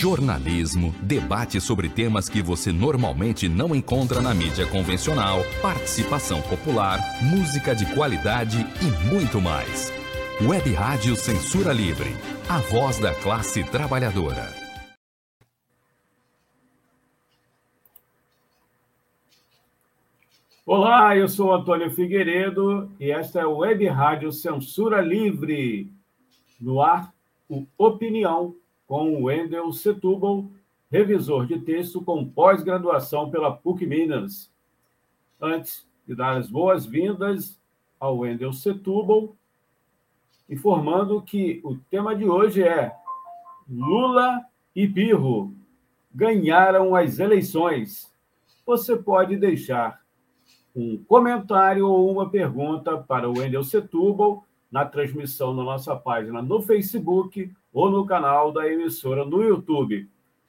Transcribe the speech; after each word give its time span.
jornalismo, 0.00 0.94
debate 1.02 1.60
sobre 1.60 1.86
temas 1.86 2.26
que 2.26 2.40
você 2.40 2.72
normalmente 2.72 3.50
não 3.50 3.74
encontra 3.74 4.22
na 4.22 4.32
mídia 4.32 4.66
convencional, 4.66 5.40
participação 5.60 6.40
popular, 6.40 6.98
música 7.22 7.74
de 7.74 7.84
qualidade 7.94 8.66
e 8.80 9.12
muito 9.12 9.42
mais. 9.42 9.92
Web 10.40 10.72
Rádio 10.72 11.14
Censura 11.16 11.70
Livre, 11.74 12.08
a 12.48 12.60
voz 12.60 12.98
da 12.98 13.14
classe 13.14 13.62
trabalhadora. 13.62 14.48
Olá, 20.64 21.14
eu 21.14 21.28
sou 21.28 21.52
Antônio 21.52 21.90
Figueiredo 21.90 22.90
e 22.98 23.10
esta 23.10 23.40
é 23.40 23.42
a 23.42 23.48
Web 23.48 23.86
Rádio 23.88 24.32
Censura 24.32 25.02
Livre. 25.02 25.92
No 26.58 26.80
ar, 26.80 27.12
o 27.46 27.66
Opinião, 27.76 28.54
com 28.90 29.22
Wendel 29.22 29.70
Setúbal, 29.70 30.50
revisor 30.90 31.46
de 31.46 31.60
texto 31.60 32.02
com 32.02 32.28
pós-graduação 32.28 33.30
pela 33.30 33.56
PUC 33.56 33.86
Minas. 33.86 34.52
Antes 35.40 35.86
de 36.04 36.12
dar 36.12 36.36
as 36.36 36.50
boas-vindas 36.50 37.56
ao 38.00 38.18
Wendel 38.18 38.52
Setúbal, 38.52 39.36
informando 40.48 41.22
que 41.22 41.60
o 41.62 41.76
tema 41.76 42.16
de 42.16 42.24
hoje 42.24 42.64
é 42.64 42.92
Lula 43.68 44.44
e 44.74 44.88
Pirro 44.88 45.54
ganharam 46.12 46.96
as 46.96 47.20
eleições. 47.20 48.12
Você 48.66 48.96
pode 48.96 49.36
deixar 49.36 50.00
um 50.74 51.00
comentário 51.04 51.86
ou 51.86 52.10
uma 52.10 52.28
pergunta 52.28 52.98
para 52.98 53.30
o 53.30 53.38
Wendel 53.38 53.62
Setúbal 53.62 54.44
na 54.68 54.84
transmissão 54.84 55.54
na 55.54 55.62
nossa 55.62 55.94
página 55.94 56.42
no 56.42 56.60
Facebook 56.60 57.54
ou 57.72 57.90
no 57.90 58.06
canal 58.06 58.52
da 58.52 58.66
emissora 58.66 59.24
no 59.24 59.42
YouTube. 59.42 60.08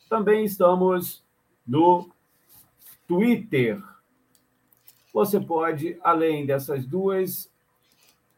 Também 0.09 0.45
estamos 0.45 1.23
no 1.65 2.09
Twitter. 3.07 3.81
Você 5.13 5.39
pode, 5.39 5.97
além 6.01 6.45
dessas 6.45 6.85
duas 6.85 7.51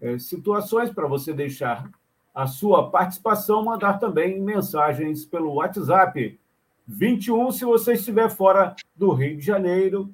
é, 0.02 0.17
situações, 0.17 0.89
para 0.89 1.08
você 1.08 1.34
deixar 1.34 1.89
a 2.34 2.48
sua 2.48 2.89
participação, 2.89 3.64
mandar 3.64 4.00
também 4.00 4.42
mensagens 4.42 5.26
pelo 5.26 5.54
WhatsApp 5.54 6.39
21, 6.86 7.52
se 7.52 7.64
você 7.64 7.94
estiver 7.94 8.30
fora 8.30 8.76
do 8.95 9.14
Rio 9.14 9.38
de 9.38 9.45
Janeiro, 9.45 10.14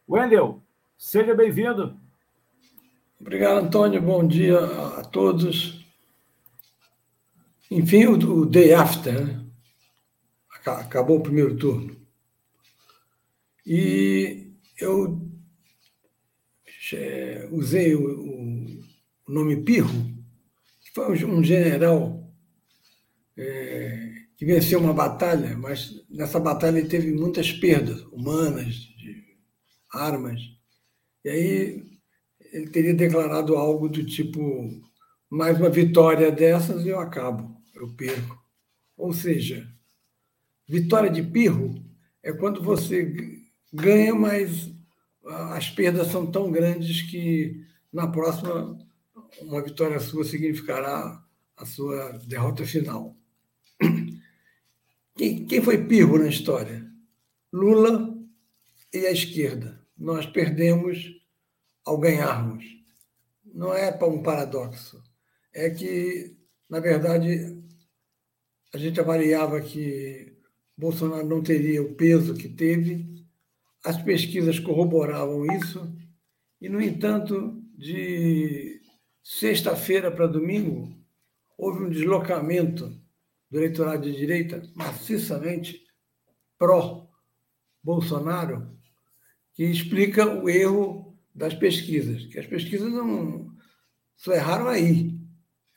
Wendel, 0.09 0.61
seja 0.98 1.33
bem-vindo. 1.34 1.97
Obrigado, 3.20 3.67
Antônio. 3.67 4.03
Bom 4.03 4.27
dia 4.27 4.59
a 4.98 5.05
todos. 5.05 5.87
Enfim, 7.70 8.07
o, 8.07 8.45
day 8.45 8.75
after, 8.75 9.25
né? 9.25 9.47
Acabou 10.67 11.19
o 11.19 11.23
primeiro 11.23 11.57
turno. 11.57 12.03
E 13.67 14.53
eu 14.79 15.20
usei 17.51 17.95
o, 17.95 18.83
o, 19.27 19.33
nome 19.33 19.62
Pirro, 19.62 20.11
foi 20.95 21.25
um 21.25 21.43
general 21.43 22.31
é, 23.37 24.12
que 24.37 24.45
venceu 24.45 24.79
uma 24.79 24.93
batalha, 24.93 25.57
mas 25.57 26.05
nessa 26.11 26.39
batalha 26.39 26.79
ele 26.79 26.89
teve 26.89 27.12
muitas 27.12 27.51
perdas 27.53 28.03
humanas, 28.13 28.75
de 28.75 29.25
armas. 29.92 30.41
E 31.25 31.29
aí 31.29 31.85
ele 32.52 32.69
teria 32.69 32.95
declarado 32.95 33.57
algo 33.57 33.89
do 33.89 34.05
tipo: 34.05 34.69
mais 35.31 35.58
uma 35.58 35.70
vitória 35.70 36.31
dessas 36.31 36.85
e 36.85 36.89
eu 36.89 37.01
acabo, 37.01 37.57
eu 37.75 37.89
perco. 37.95 38.39
Ou 38.97 39.13
seja, 39.13 39.67
vitória 40.69 41.11
de 41.11 41.23
Pirro 41.23 41.83
é 42.23 42.33
quando 42.33 42.63
você 42.63 43.41
ganha, 43.73 44.14
mas 44.14 44.70
as 45.52 45.70
perdas 45.70 46.08
são 46.08 46.31
tão 46.31 46.51
grandes 46.51 47.02
que 47.02 47.64
na 47.92 48.07
próxima 48.07 48.79
uma 49.41 49.63
vitória 49.63 49.98
sua 50.01 50.25
significará 50.25 51.25
a 51.57 51.67
sua 51.67 52.13
derrota 52.27 52.65
final. 52.65 53.17
Quem, 55.17 55.45
quem 55.47 55.63
foi 55.63 55.87
pirro 55.87 56.19
na 56.19 56.29
história? 56.29 56.91
Lula 57.53 58.19
e 58.93 59.07
a 59.07 59.13
esquerda. 59.13 59.81
Nós 59.97 60.27
perdemos 60.27 61.20
ao 61.85 61.98
ganharmos. 61.98 62.65
Não 63.45 63.75
é 63.75 63.91
um 64.05 64.23
paradoxo. 64.23 65.03
É 65.53 65.69
que, 65.69 66.35
na 66.69 66.81
verdade, 66.81 67.63
a 68.73 68.79
gente 68.79 68.99
avaliava 68.99 69.61
que 69.61 70.35
Bolsonaro 70.77 71.29
não 71.29 71.43
teria 71.43 71.83
o 71.83 71.95
peso 71.95 72.35
que 72.35 72.49
teve 72.49 73.13
as 73.85 74.01
pesquisas 74.01 74.59
corroboravam 74.59 75.45
isso, 75.57 75.93
e, 76.61 76.69
no 76.69 76.81
entanto, 76.81 77.61
de 77.75 78.81
sexta-feira 79.22 80.10
para 80.10 80.27
domingo, 80.27 80.92
houve 81.56 81.84
um 81.84 81.90
deslocamento 81.90 83.00
do 83.50 83.58
eleitorado 83.58 84.02
de 84.02 84.16
direita 84.16 84.62
maciçamente 84.74 85.80
pró-Bolsonaro, 86.58 88.77
que 89.55 89.64
explica 89.64 90.27
o 90.27 90.48
erro 90.48 91.14
das 91.34 91.55
pesquisas, 91.55 92.27
que 92.27 92.38
as 92.38 92.46
pesquisas 92.46 92.92
não 92.92 93.50
só 94.16 94.33
erraram 94.33 94.68
aí. 94.68 95.18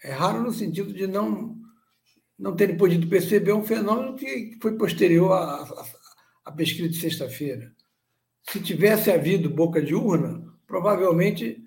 Erraram 0.03 0.43
no 0.43 0.53
sentido 0.53 0.93
de 0.93 1.07
não, 1.07 1.57
não 2.37 2.55
terem 2.55 2.77
podido 2.77 3.07
perceber 3.07 3.53
um 3.53 3.63
fenômeno 3.63 4.15
que 4.15 4.55
foi 4.61 4.77
posterior 4.77 5.31
à, 5.31 5.63
à, 5.63 5.85
à 6.45 6.51
pesquisa 6.51 6.89
de 6.89 6.97
sexta-feira 6.97 7.73
se 8.49 8.61
tivesse 8.61 9.11
havido 9.11 9.49
boca 9.49 9.81
de 9.81 9.95
urna, 9.95 10.43
provavelmente 10.67 11.63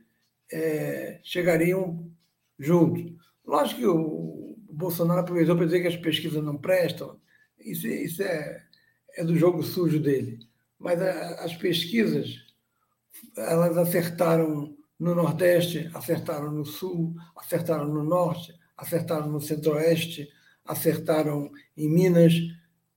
é, 0.53 1.21
chegariam 1.23 2.11
juntos. 2.59 3.13
Lógico 3.45 3.81
que 3.81 3.87
o, 3.87 4.39
Bolsonaro 4.79 5.21
aproveitou 5.21 5.57
para 5.57 5.65
dizer 5.65 5.81
que 5.81 5.89
as 5.89 5.97
pesquisas 5.97 6.43
não 6.43 6.57
prestam, 6.57 7.19
isso, 7.59 7.89
isso 7.89 8.23
é, 8.23 8.63
é 9.17 9.25
do 9.25 9.37
jogo 9.37 9.61
sujo 9.63 9.99
dele. 9.99 10.39
Mas 10.79 11.03
a, 11.03 11.45
as 11.45 11.57
pesquisas, 11.57 12.29
elas 13.37 13.77
acertaram 13.77 14.77
no 14.99 15.15
Nordeste, 15.17 15.91
acertaram 15.93 16.53
no 16.53 16.65
Sul, 16.65 17.15
acertaram 17.37 17.89
no 17.89 18.05
Norte, 18.05 18.55
acertaram 18.77 19.29
no 19.29 19.41
Centro-Oeste, 19.41 20.29
acertaram 20.65 21.51
em 21.77 21.89
Minas. 21.89 22.35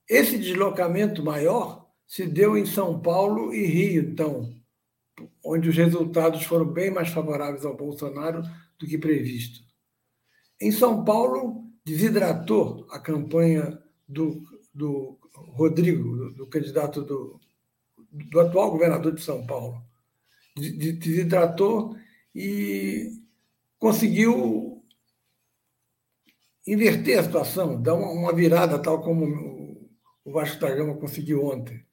Esse 0.07 0.38
deslocamento 0.38 1.23
maior 1.23 1.90
se 2.06 2.28
deu 2.28 2.56
em 2.56 2.66
São 2.66 3.01
Paulo 3.01 3.53
e 3.53 3.66
Rio, 3.66 4.03
então, 4.03 4.60
onde 5.44 5.69
os 5.69 5.75
resultados 5.75 6.44
foram 6.44 6.66
bem 6.66 6.91
mais 6.91 7.09
favoráveis 7.09 7.66
ao 7.66 7.75
Bolsonaro 7.75 8.41
do 8.79 8.88
que 8.88 8.97
previsto. 8.97 9.59
Em 10.59 10.72
São 10.72 11.03
Paulo, 11.03 11.66
desidratou 11.84 12.85
a 12.91 13.00
campanha 13.00 13.81
do, 14.07 14.44
do 14.74 15.18
Rodrigo, 15.34 16.16
do, 16.16 16.34
do 16.35 16.47
candidato 16.47 17.02
do, 17.02 17.40
do 18.12 18.40
atual 18.40 18.72
governador 18.72 19.13
de 19.13 19.22
São 19.22 19.46
Paulo. 19.46 19.81
Desidratou 20.56 21.96
e 22.35 23.12
conseguiu 23.79 24.84
inverter 26.67 27.20
a 27.20 27.23
situação, 27.23 27.82
dar 27.82 27.96
uma 27.96 28.34
virada, 28.34 28.78
tal 28.78 29.02
como 29.02 29.26
o 30.23 30.32
Vasco 30.32 30.59
da 30.59 30.76
Gama 30.76 30.96
conseguiu 30.97 31.44
ontem 31.44 31.84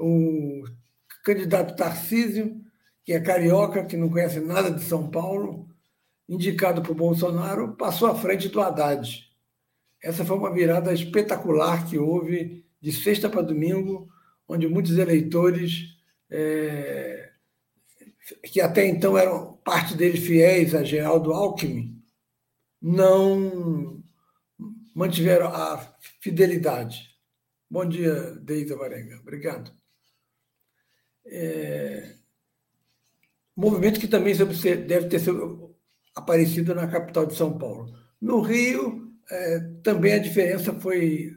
o 0.00 0.64
candidato 1.24 1.76
Tarcísio, 1.76 2.59
que 3.10 3.14
é 3.14 3.20
carioca, 3.20 3.84
que 3.84 3.96
não 3.96 4.08
conhece 4.08 4.38
nada 4.38 4.70
de 4.70 4.84
São 4.84 5.10
Paulo, 5.10 5.68
indicado 6.28 6.80
por 6.80 6.94
Bolsonaro, 6.94 7.74
passou 7.74 8.06
à 8.06 8.14
frente 8.14 8.48
do 8.48 8.60
Haddad. 8.60 9.28
Essa 10.00 10.24
foi 10.24 10.38
uma 10.38 10.54
virada 10.54 10.92
espetacular 10.92 11.90
que 11.90 11.98
houve 11.98 12.64
de 12.80 12.92
sexta 12.92 13.28
para 13.28 13.42
domingo, 13.42 14.08
onde 14.46 14.68
muitos 14.68 14.96
eleitores, 14.96 15.98
é, 16.30 17.32
que 18.44 18.60
até 18.60 18.86
então 18.86 19.18
eram 19.18 19.54
parte 19.64 19.96
deles 19.96 20.24
fiéis 20.24 20.72
a 20.72 20.84
Geraldo 20.84 21.32
Alckmin, 21.32 22.00
não 22.80 24.04
mantiveram 24.94 25.48
a 25.48 25.96
fidelidade. 26.20 27.10
Bom 27.68 27.84
dia, 27.84 28.36
Deita 28.36 28.76
Varenga. 28.76 29.18
Obrigado. 29.18 29.72
É, 31.26 32.19
movimento 33.60 34.00
que 34.00 34.08
também 34.08 34.34
deve 34.36 35.08
ter 35.08 35.20
aparecido 36.14 36.74
na 36.74 36.86
capital 36.86 37.26
de 37.26 37.34
São 37.34 37.58
Paulo. 37.58 37.92
No 38.20 38.40
Rio, 38.40 39.12
é, 39.30 39.60
também 39.82 40.14
a 40.14 40.18
diferença 40.18 40.72
foi 40.72 41.36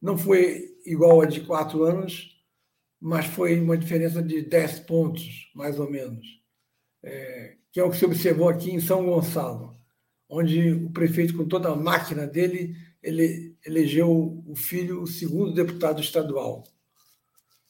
não 0.00 0.16
foi 0.16 0.76
igual 0.86 1.20
a 1.20 1.26
de 1.26 1.42
quatro 1.42 1.84
anos, 1.84 2.30
mas 2.98 3.26
foi 3.26 3.60
uma 3.60 3.76
diferença 3.76 4.22
de 4.22 4.42
10 4.42 4.80
pontos, 4.80 5.50
mais 5.54 5.78
ou 5.78 5.90
menos, 5.90 6.26
é, 7.02 7.56
que 7.70 7.78
é 7.78 7.84
o 7.84 7.90
que 7.90 7.98
se 7.98 8.04
observou 8.04 8.48
aqui 8.48 8.70
em 8.70 8.80
São 8.80 9.04
Gonçalo, 9.04 9.76
onde 10.28 10.72
o 10.72 10.90
prefeito, 10.90 11.36
com 11.36 11.46
toda 11.46 11.68
a 11.68 11.76
máquina 11.76 12.26
dele, 12.26 12.74
ele 13.02 13.56
elegeu 13.64 14.42
o 14.46 14.54
filho, 14.56 15.02
o 15.02 15.06
segundo 15.06 15.52
deputado 15.52 16.00
estadual. 16.00 16.64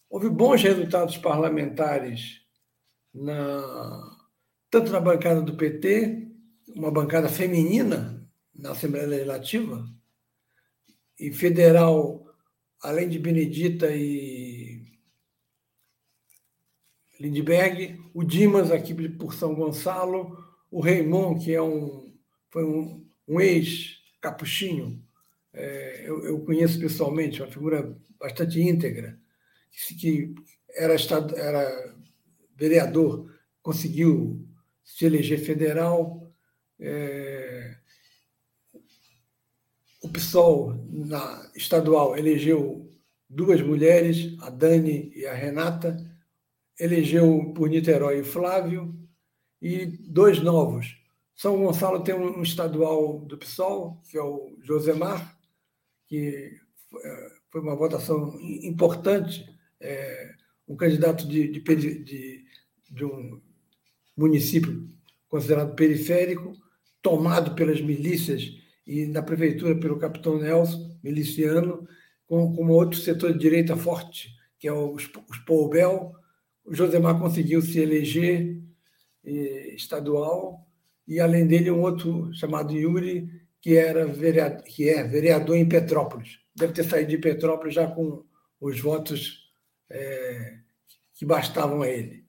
Houve 0.09 0.29
bons 0.29 0.63
resultados 0.63 1.17
parlamentares, 1.17 2.40
na, 3.13 4.17
tanto 4.71 4.91
na 4.91 5.01
bancada 5.01 5.43
do 5.43 5.57
PT, 5.57 6.29
uma 6.75 6.91
bancada 6.91 7.29
feminina 7.29 8.29
na 8.55 8.73
Assembleia 8.73 9.07
Legislativa, 9.07 9.89
e 11.19 11.33
federal, 11.33 12.27
além 12.83 13.09
de 13.09 13.19
Benedita 13.19 13.91
e 13.95 14.91
Lindbergh, 17.19 18.01
o 18.15 18.25
Dimas, 18.25 18.71
aqui 18.71 18.95
por 19.11 19.35
São 19.35 19.55
Gonçalo, 19.55 20.43
o 20.71 20.81
Raymond, 20.81 21.45
que 21.45 21.53
é 21.53 21.61
um, 21.61 22.15
foi 22.49 22.65
um, 22.65 23.07
um 23.29 23.41
ex-capuchinho, 23.41 25.05
é, 25.53 26.09
eu, 26.09 26.25
eu, 26.25 26.41
conheço 26.45 26.79
pessoalmente, 26.79 27.43
uma 27.43 27.51
figura 27.51 27.95
bastante 28.19 28.61
íntegra, 28.61 29.19
que, 29.71 29.95
que 29.95 30.35
era, 30.75 30.95
estado, 30.95 31.37
era 31.37 31.95
vereador, 32.61 33.33
conseguiu 33.63 34.47
se 34.85 35.07
eleger 35.07 35.39
federal. 35.39 36.31
É, 36.79 37.77
o 40.03 40.09
PSOL, 40.09 40.75
na 40.91 41.51
estadual, 41.57 42.17
elegeu 42.17 42.91
duas 43.29 43.63
mulheres, 43.63 44.37
a 44.41 44.51
Dani 44.51 45.11
e 45.15 45.27
a 45.27 45.33
Renata, 45.33 45.97
elegeu 46.79 47.53
por 47.55 47.69
Niterói 47.69 48.21
o 48.21 48.25
Flávio, 48.25 49.01
e 49.61 49.87
dois 49.87 50.41
novos. 50.41 50.97
São 51.37 51.63
Gonçalo 51.63 52.03
tem 52.03 52.15
um 52.15 52.43
estadual 52.43 53.21
do 53.21 53.37
PSOL, 53.37 54.03
que 54.09 54.17
é 54.17 54.23
o 54.23 54.57
Josemar, 54.63 55.39
que 56.07 56.59
é, 57.05 57.29
foi 57.51 57.61
uma 57.61 57.77
votação 57.77 58.39
importante, 58.41 59.47
é, 59.81 60.35
um 60.67 60.77
candidato 60.77 61.27
de, 61.27 61.49
de, 61.49 61.61
de, 61.61 62.40
de 62.91 63.05
um 63.05 63.41
município 64.17 64.87
considerado 65.29 65.75
periférico, 65.75 66.53
tomado 67.01 67.55
pelas 67.55 67.81
milícias 67.81 68.53
e 68.87 69.07
na 69.07 69.23
prefeitura 69.23 69.79
pelo 69.79 69.99
capitão 69.99 70.39
Nelson, 70.39 70.99
miliciano, 71.03 71.87
com, 72.27 72.55
com 72.55 72.69
outro 72.69 72.99
setor 72.99 73.33
de 73.33 73.39
direita 73.39 73.77
forte, 73.77 74.31
que 74.59 74.69
é 74.69 74.73
os, 74.73 75.09
os 75.29 75.39
Poubel. 75.39 76.13
O 76.65 76.75
Josemar 76.75 77.19
conseguiu 77.19 77.63
se 77.63 77.79
eleger 77.79 78.61
eh, 79.25 79.75
estadual, 79.75 80.67
e 81.07 81.19
além 81.19 81.47
dele 81.47 81.71
um 81.71 81.83
outro 81.83 82.33
chamado 82.35 82.73
Yuri, 82.73 83.29
que, 83.61 83.77
era 83.77 84.07
vereador, 84.07 84.63
que 84.63 84.89
é 84.89 85.03
vereador 85.03 85.57
em 85.57 85.69
Petrópolis. 85.69 86.39
Deve 86.55 86.73
ter 86.73 86.85
saído 86.85 87.11
de 87.11 87.19
Petrópolis 87.19 87.75
já 87.75 87.87
com 87.87 88.25
os 88.61 88.81
votos 88.81 89.51
é, 89.91 90.59
que 91.15 91.25
bastavam 91.25 91.83
a 91.83 91.89
ele. 91.89 92.20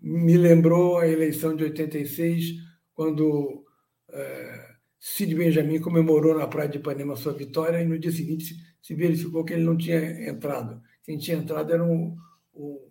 Me 0.00 0.36
lembrou 0.36 0.98
a 0.98 1.06
eleição 1.06 1.54
de 1.54 1.64
86, 1.64 2.54
quando 2.94 3.64
é, 4.08 4.70
Cid 4.98 5.34
Benjamin 5.34 5.80
comemorou 5.80 6.36
na 6.36 6.46
Praia 6.46 6.68
de 6.68 6.78
Ipanema 6.78 7.16
sua 7.16 7.32
vitória 7.32 7.80
e 7.80 7.86
no 7.86 7.98
dia 7.98 8.12
seguinte 8.12 8.54
se 8.82 8.94
verificou 8.94 9.44
que 9.44 9.52
ele 9.52 9.64
não 9.64 9.76
tinha 9.76 10.28
entrado. 10.28 10.80
Quem 11.02 11.18
tinha 11.18 11.36
entrado 11.36 11.72
era 11.72 11.84
um, 11.84 12.16
um, 12.54 12.88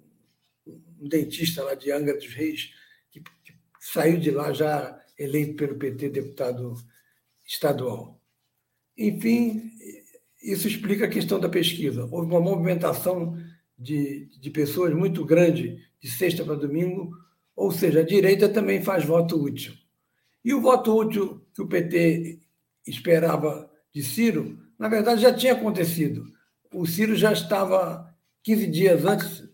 um 0.67 1.07
dentista 1.07 1.63
lá 1.63 1.73
de 1.73 1.91
Angra 1.91 2.15
dos 2.15 2.33
Reis, 2.33 2.71
que, 3.09 3.21
que, 3.21 3.53
saiu 3.79 4.19
de 4.19 4.29
lá 4.29 4.51
já 4.53 4.99
eleito 5.17 5.55
pelo 5.55 5.77
PT 5.77 6.09
deputado 6.09 6.75
estadual. 7.45 8.21
Enfim, 8.97 9.71
isso 10.41 10.67
explica 10.67 11.05
a 11.05 11.09
questão 11.09 11.39
da 11.39 11.49
pesquisa. 11.49 12.05
Houve 12.11 12.27
uma 12.27 12.41
movimentação 12.41 13.37
de, 13.77 14.25
de 14.39 14.49
pessoas 14.49 14.93
muito 14.93 15.25
grande 15.25 15.88
de 16.01 16.09
sexta 16.09 16.43
para 16.43 16.55
domingo, 16.55 17.11
ou 17.55 17.71
seja, 17.71 17.99
a 17.99 18.05
direita 18.05 18.47
também 18.47 18.81
faz 18.81 19.03
voto 19.03 19.41
útil. 19.41 19.73
E 20.43 20.53
o 20.53 20.61
voto 20.61 20.95
útil 20.95 21.45
que 21.53 21.61
o 21.61 21.67
PT 21.67 22.39
esperava 22.87 23.69
de 23.93 24.01
Ciro, 24.01 24.57
na 24.77 24.87
verdade, 24.87 25.21
já 25.21 25.33
tinha 25.33 25.53
acontecido. 25.53 26.31
O 26.73 26.85
Ciro 26.85 27.15
já 27.15 27.33
estava 27.33 28.15
15 28.43 28.67
dias 28.67 29.05
antes 29.05 29.49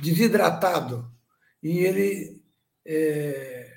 desidratado 0.00 1.10
e 1.62 1.78
ele 1.78 2.40
é, 2.84 3.72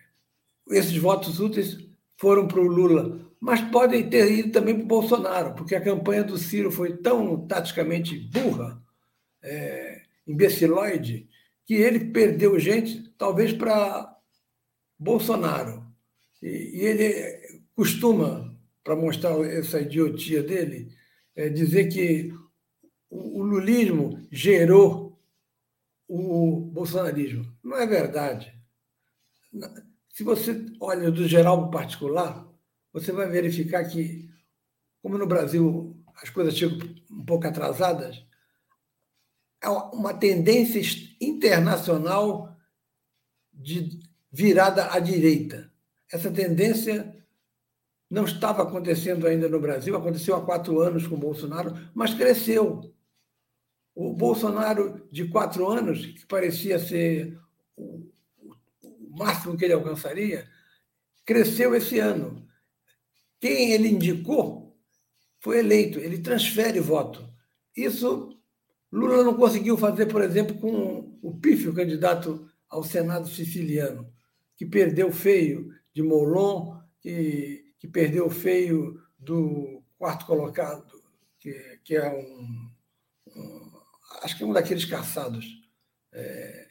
esses 0.69 0.95
votos 0.97 1.39
úteis 1.39 1.77
foram 2.15 2.47
para 2.47 2.59
o 2.59 2.67
Lula, 2.67 3.19
mas 3.39 3.61
podem 3.61 4.07
ter 4.07 4.31
ido 4.31 4.51
também 4.51 4.75
para 4.75 4.83
o 4.83 4.87
Bolsonaro, 4.87 5.55
porque 5.55 5.75
a 5.75 5.81
campanha 5.81 6.23
do 6.23 6.37
Ciro 6.37 6.71
foi 6.71 6.97
tão 6.97 7.47
taticamente 7.47 8.17
burra, 8.17 8.81
é, 9.41 10.01
imbeciloide, 10.27 11.27
que 11.69 11.75
ele 11.75 12.05
perdeu 12.05 12.59
gente, 12.59 13.13
talvez 13.15 13.53
para 13.53 14.17
Bolsonaro. 14.97 15.85
E, 16.41 16.47
e 16.47 16.79
ele 16.79 17.63
costuma, 17.75 18.57
para 18.83 18.95
mostrar 18.95 19.39
essa 19.41 19.79
idiotia 19.79 20.41
dele, 20.41 20.91
é 21.35 21.47
dizer 21.47 21.87
que 21.89 22.33
o, 23.07 23.41
o 23.41 23.43
lulismo 23.43 24.19
gerou 24.31 25.21
o 26.07 26.59
bolsonarismo. 26.73 27.45
Não 27.63 27.77
é 27.77 27.85
verdade. 27.85 28.51
Se 30.11 30.23
você 30.23 30.65
olha 30.79 31.11
do 31.11 31.27
geral 31.27 31.59
para 31.59 31.67
o 31.67 31.71
particular, 31.83 32.51
você 32.91 33.11
vai 33.11 33.29
verificar 33.29 33.87
que, 33.87 34.27
como 35.03 35.19
no 35.19 35.27
Brasil 35.27 35.95
as 36.15 36.31
coisas 36.31 36.57
chegam 36.57 36.79
um 37.11 37.23
pouco 37.23 37.45
atrasadas, 37.45 38.25
uma 39.67 40.13
tendência 40.13 40.81
internacional 41.19 42.55
de 43.53 43.99
virada 44.31 44.91
à 44.93 44.99
direita. 44.99 45.71
Essa 46.11 46.31
tendência 46.31 47.15
não 48.09 48.23
estava 48.23 48.63
acontecendo 48.63 49.27
ainda 49.27 49.47
no 49.47 49.59
Brasil, 49.59 49.95
aconteceu 49.95 50.35
há 50.35 50.43
quatro 50.43 50.79
anos 50.79 51.05
com 51.05 51.15
o 51.15 51.19
Bolsonaro, 51.19 51.73
mas 51.93 52.13
cresceu. 52.13 52.93
O 53.93 54.13
Bolsonaro, 54.13 55.07
de 55.11 55.27
quatro 55.27 55.67
anos, 55.67 56.05
que 56.05 56.25
parecia 56.25 56.79
ser 56.79 57.37
o, 57.75 58.09
máximo 59.09 59.57
que 59.57 59.65
ele 59.65 59.73
alcançaria, 59.73 60.49
cresceu 61.25 61.75
esse 61.75 61.99
ano. 61.99 62.47
Quem 63.39 63.71
ele 63.71 63.89
indicou 63.89 64.77
foi 65.39 65.59
eleito, 65.59 65.99
ele 65.99 66.19
transfere 66.19 66.79
voto. 66.79 67.27
Isso 67.75 68.38
Lula 68.91 69.23
não 69.23 69.35
conseguiu 69.35 69.77
fazer, 69.77 70.07
por 70.07 70.21
exemplo, 70.21 70.57
com 70.57 71.17
o 71.21 71.37
pífio 71.39 71.73
candidato 71.73 72.49
ao 72.69 72.83
Senado 72.83 73.27
siciliano, 73.27 74.11
que 74.55 74.65
perdeu 74.65 75.11
feio 75.11 75.69
de 75.93 76.01
Molon, 76.01 76.79
que, 76.99 77.73
que 77.79 77.87
perdeu 77.87 78.29
feio 78.29 78.99
do 79.17 79.83
quarto 79.97 80.25
colocado, 80.25 81.01
que, 81.39 81.79
que 81.83 81.95
é 81.95 82.09
um, 82.09 82.71
um, 83.35 83.79
Acho 84.21 84.37
que 84.37 84.43
é 84.43 84.47
um 84.47 84.53
daqueles 84.53 84.85
caçados. 84.85 85.45
É, 86.11 86.67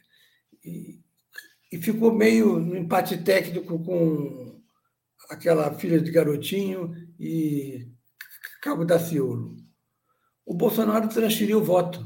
e, 0.63 0.99
e 1.71 1.81
ficou 1.81 2.13
meio 2.13 2.59
no 2.59 2.75
empate 2.75 3.17
técnico 3.17 3.81
com 3.83 4.61
aquela 5.29 5.73
filha 5.75 6.01
de 6.01 6.11
garotinho 6.11 6.93
e 7.19 7.87
Cabo 8.61 8.83
da 8.83 8.99
Ciolo. 8.99 9.55
O 10.45 10.53
Bolsonaro 10.53 11.07
transferiu 11.07 11.59
o 11.59 11.63
voto. 11.63 12.05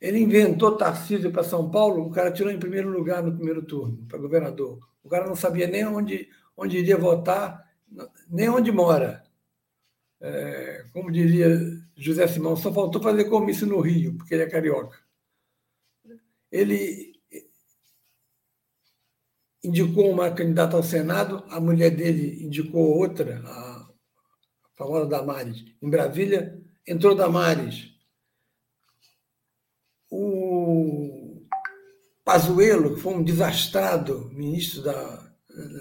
Ele 0.00 0.18
inventou 0.18 0.76
Tarcísio 0.76 1.32
para 1.32 1.42
São 1.42 1.70
Paulo, 1.70 2.06
o 2.06 2.10
cara 2.10 2.30
tirou 2.32 2.52
em 2.52 2.58
primeiro 2.58 2.88
lugar 2.88 3.22
no 3.22 3.34
primeiro 3.34 3.62
turno, 3.62 4.06
para 4.06 4.18
governador. 4.18 4.78
O 5.02 5.08
cara 5.08 5.26
não 5.26 5.34
sabia 5.34 5.66
nem 5.66 5.86
onde, 5.86 6.28
onde 6.56 6.78
iria 6.78 6.96
votar, 6.96 7.66
nem 8.28 8.48
onde 8.48 8.70
mora. 8.70 9.24
É, 10.20 10.84
como 10.92 11.10
diria 11.10 11.48
José 11.96 12.26
Simão, 12.26 12.56
só 12.56 12.72
faltou 12.72 13.02
fazer 13.02 13.24
comício 13.24 13.66
no 13.66 13.80
Rio, 13.80 14.16
porque 14.16 14.34
ele 14.34 14.42
é 14.42 14.50
carioca. 14.50 14.98
Ele 16.50 17.18
indicou 19.62 20.10
uma 20.10 20.30
candidata 20.30 20.76
ao 20.76 20.82
Senado, 20.82 21.44
a 21.48 21.60
mulher 21.60 21.90
dele 21.90 22.44
indicou 22.44 22.96
outra, 22.96 23.40
a 23.44 23.88
famosa 24.74 25.06
Damares. 25.06 25.64
Em 25.82 25.90
Brasília, 25.90 26.60
entrou 26.86 27.14
Damares. 27.14 27.92
O 30.10 31.46
Pazuello, 32.28 32.94
que 32.94 33.00
foi 33.00 33.14
um 33.14 33.24
desastrado 33.24 34.28
ministro 34.34 34.82
da, 34.82 35.32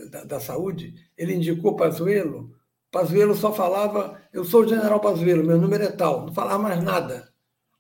da, 0.10 0.24
da 0.24 0.40
Saúde, 0.40 0.96
ele 1.18 1.34
indicou 1.34 1.76
Pazuello. 1.76 2.58
Pazuello 2.90 3.36
só 3.36 3.52
falava, 3.52 4.22
eu 4.32 4.46
sou 4.46 4.62
o 4.62 4.68
general 4.68 5.02
Pazuello, 5.02 5.44
meu 5.44 5.60
número 5.60 5.84
é 5.84 5.92
tal, 5.92 6.26
não 6.26 6.34
falava 6.34 6.64
mais 6.64 6.82
nada. 6.82 7.34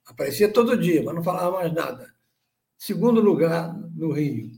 Aparecia 0.06 0.52
todo 0.52 0.76
dia, 0.76 1.02
mas 1.02 1.16
não 1.16 1.24
falava 1.24 1.52
mais 1.52 1.74
nada. 1.74 2.14
Segundo 2.78 3.22
lugar 3.22 3.74
no 3.96 4.12
Rio, 4.12 4.52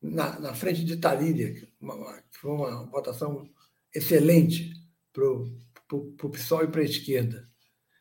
na, 0.00 0.38
na 0.38 0.54
frente 0.54 0.84
de 0.84 0.96
Talíria, 0.96 1.54
que 1.54 1.68
foi 2.38 2.52
uma 2.52 2.86
votação 2.86 3.50
excelente 3.92 4.72
para 5.12 5.26
o 5.26 6.30
PSOL 6.30 6.62
e 6.62 6.68
para 6.68 6.82
a 6.82 6.84
esquerda. 6.84 7.48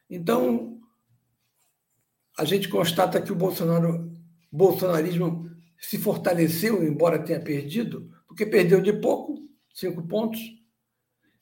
Então, 0.08 0.80
a 2.38 2.46
gente 2.46 2.70
constata 2.70 3.20
que 3.20 3.32
o 3.32 3.36
Bolsonaro, 3.36 4.15
bolsonarismo 4.56 5.50
se 5.78 5.98
fortaleceu, 5.98 6.84
embora 6.84 7.20
tenha 7.20 7.40
perdido, 7.40 8.10
porque 8.28 8.46
perdeu 8.46 8.82
de 8.82 8.94
pouco, 8.94 9.48
cinco 9.74 10.02
pontos, 10.04 10.40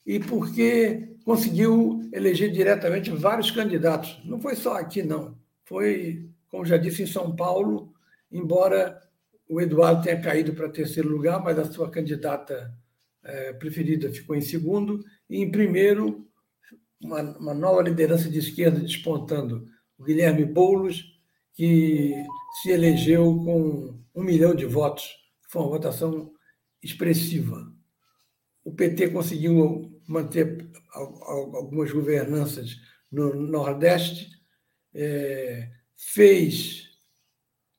e 0.04 0.18
porque 0.18 1.14
conseguiu 1.24 2.08
eleger 2.12 2.50
diretamente 2.50 3.10
vários 3.10 3.50
candidatos. 3.50 4.20
Não 4.24 4.38
foi 4.38 4.54
só 4.54 4.74
aqui, 4.74 5.02
não. 5.02 5.38
Foi, 5.64 6.28
como 6.48 6.66
já 6.66 6.76
disse, 6.76 7.02
em 7.02 7.06
São 7.06 7.34
Paulo, 7.34 7.94
embora 8.30 9.00
o 9.48 9.60
Eduardo 9.60 10.02
tenha 10.02 10.20
caído 10.20 10.52
para 10.52 10.68
terceiro 10.68 11.08
lugar, 11.08 11.42
mas 11.42 11.58
a 11.58 11.64
sua 11.64 11.90
candidata 11.90 12.74
é, 13.22 13.52
preferida 13.54 14.12
ficou 14.12 14.36
em 14.36 14.40
segundo, 14.40 15.02
e 15.28 15.38
em 15.40 15.50
primeiro, 15.50 16.26
uma, 17.02 17.22
uma 17.38 17.54
nova 17.54 17.82
liderança 17.82 18.28
de 18.28 18.38
esquerda 18.38 18.80
despontando, 18.80 19.66
o 19.98 20.04
Guilherme 20.04 20.44
Boulos, 20.44 21.14
que 21.54 22.12
se 22.54 22.70
elegeu 22.70 23.24
com 23.44 23.98
um 24.14 24.22
milhão 24.22 24.54
de 24.54 24.64
votos, 24.64 25.16
foi 25.48 25.62
uma 25.62 25.70
votação 25.70 26.32
expressiva. 26.82 27.72
O 28.64 28.72
PT 28.72 29.08
conseguiu 29.08 30.00
manter 30.06 30.70
algumas 30.94 31.90
governanças 31.90 32.76
no 33.10 33.34
Nordeste, 33.34 34.30
é, 34.94 35.70
fez 35.96 36.90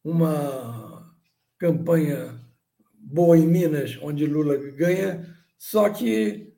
uma 0.04 1.16
campanha 1.58 2.40
boa 2.94 3.38
em 3.38 3.48
Minas, 3.48 3.98
onde 4.02 4.26
Lula 4.26 4.58
ganha, 4.58 5.36
só 5.58 5.90
que 5.90 6.54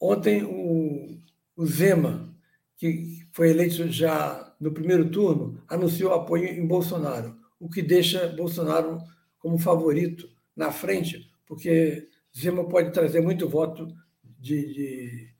ontem 0.00 0.44
o, 0.44 1.20
o 1.56 1.66
Zema, 1.66 2.34
que 2.76 3.26
foi 3.32 3.50
eleito 3.50 3.90
já 3.90 4.54
no 4.60 4.72
primeiro 4.72 5.10
turno, 5.10 5.62
anunciou 5.68 6.14
apoio 6.14 6.46
em 6.46 6.66
Bolsonaro, 6.66 7.37
o 7.58 7.68
que 7.68 7.82
deixa 7.82 8.28
Bolsonaro 8.28 8.98
como 9.38 9.58
favorito 9.58 10.28
na 10.54 10.72
frente, 10.72 11.30
porque 11.46 12.08
Zema 12.36 12.68
pode 12.68 12.92
trazer 12.92 13.20
muito 13.20 13.48
voto 13.48 13.88
de, 14.22 15.32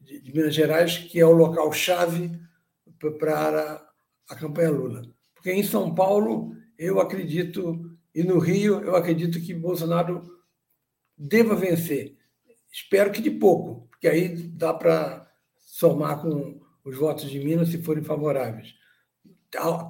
de, 0.00 0.20
de 0.22 0.32
Minas 0.32 0.54
Gerais, 0.54 0.98
que 0.98 1.20
é 1.20 1.26
o 1.26 1.32
local-chave 1.32 2.30
para 3.18 3.86
a 4.28 4.34
campanha 4.34 4.70
Lula. 4.70 5.02
Porque 5.34 5.52
em 5.52 5.62
São 5.62 5.94
Paulo, 5.94 6.54
eu 6.78 7.00
acredito, 7.00 7.96
e 8.14 8.22
no 8.22 8.38
Rio, 8.38 8.80
eu 8.80 8.96
acredito 8.96 9.40
que 9.40 9.54
Bolsonaro 9.54 10.22
deva 11.16 11.54
vencer. 11.54 12.16
Espero 12.72 13.10
que 13.10 13.22
de 13.22 13.30
pouco, 13.30 13.88
porque 13.88 14.08
aí 14.08 14.28
dá 14.28 14.72
para 14.74 15.30
somar 15.58 16.20
com 16.20 16.60
os 16.84 16.96
votos 16.96 17.30
de 17.30 17.38
Minas 17.40 17.68
se 17.68 17.82
forem 17.82 18.04
favoráveis. 18.04 18.74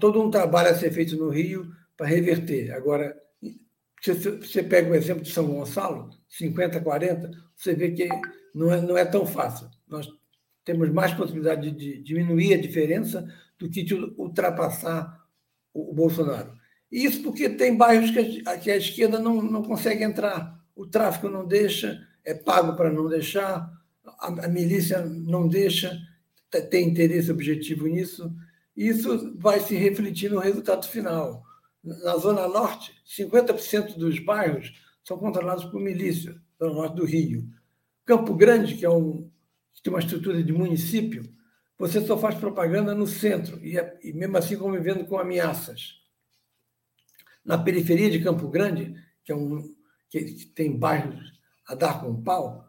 Todo 0.01 0.23
um 0.23 0.31
trabalho 0.31 0.71
a 0.71 0.75
ser 0.75 0.91
feito 0.93 1.17
no 1.17 1.29
Rio 1.29 1.71
para 1.97 2.07
reverter. 2.07 2.73
Agora, 2.73 3.17
se 4.01 4.13
você 4.13 4.63
pega 4.63 4.91
o 4.91 4.95
exemplo 4.95 5.23
de 5.23 5.33
São 5.33 5.47
Gonçalo, 5.47 6.11
50, 6.29 6.81
40, 6.81 7.31
você 7.57 7.75
vê 7.75 7.91
que 7.91 8.09
não 8.55 8.73
é, 8.73 8.81
não 8.81 8.97
é 8.97 9.05
tão 9.05 9.27
fácil. 9.27 9.69
Nós 9.89 10.09
temos 10.65 10.91
mais 10.91 11.15
possibilidade 11.15 11.71
de, 11.71 12.03
diminuir 12.03 12.55
a 12.55 12.61
diferença 12.61 13.27
do 13.59 13.69
que 13.71 13.83
de 13.83 13.95
ultrapassar 13.95 15.25
o, 15.73 15.95
Bolsonaro. 15.95 16.53
Isso 16.91 17.23
porque 17.23 17.49
tem 17.49 17.77
bairros 17.77 18.11
que 18.11 18.43
a, 18.47 18.59
que 18.59 18.71
a 18.71 18.77
esquerda 18.77 19.19
não, 19.19 19.41
não 19.43 19.63
consegue 19.63 20.05
entrar. 20.05 20.61
O 20.75 20.87
tráfico 20.87 21.29
não 21.29 21.47
deixa, 21.47 22.07
é 22.25 22.35
pago 22.35 22.77
para 22.77 22.93
não 22.93 23.09
deixar, 23.09 23.71
a, 24.05 24.29
a 24.29 24.49
milícia 24.49 25.01
não 25.05 25.49
deixa, 25.49 25.99
tem 26.71 26.89
interesse 26.89 27.31
objetivo 27.31 27.87
nisso. 27.87 28.35
Isso 28.77 29.35
vai 29.39 29.61
se 29.61 29.75
refletir 29.75 30.31
no 30.31 30.39
resultado 30.39 30.87
final. 30.87 31.43
Na 31.83 32.17
Zona 32.17 32.47
Norte, 32.47 32.93
50% 33.07 33.97
dos 33.97 34.19
bairros 34.19 34.73
são 35.03 35.17
controlados 35.17 35.65
por 35.65 35.81
milícia, 35.81 36.37
Zona 36.59 36.75
Norte 36.75 36.97
do 36.97 37.05
Rio. 37.05 37.49
Campo 38.05 38.35
Grande, 38.35 38.75
que 38.75 38.85
é 38.85 38.91
um 38.91 39.31
que 39.73 39.83
tem 39.83 39.93
uma 39.93 40.01
estrutura 40.01 40.43
de 40.43 40.53
município, 40.53 41.23
você 41.79 42.01
só 42.05 42.17
faz 42.17 42.35
propaganda 42.37 42.95
no 42.95 43.07
centro 43.07 43.63
e, 43.65 43.79
é, 43.79 43.99
e 44.03 44.13
mesmo 44.13 44.39
assim 44.39 44.57
convivendo 44.57 45.05
com 45.05 45.19
ameaças. 45.19 46.01
Na 47.45 47.59
periferia 47.59 48.11
de 48.11 48.23
Campo 48.23 48.49
Grande, 48.49 48.95
que 49.25 49.33
é 49.33 49.37
um 49.37 49.63
que 50.09 50.47
tem 50.55 50.77
bairros 50.77 51.33
a 51.69 51.75
dar 51.75 52.01
com 52.01 52.23
pau, 52.23 52.65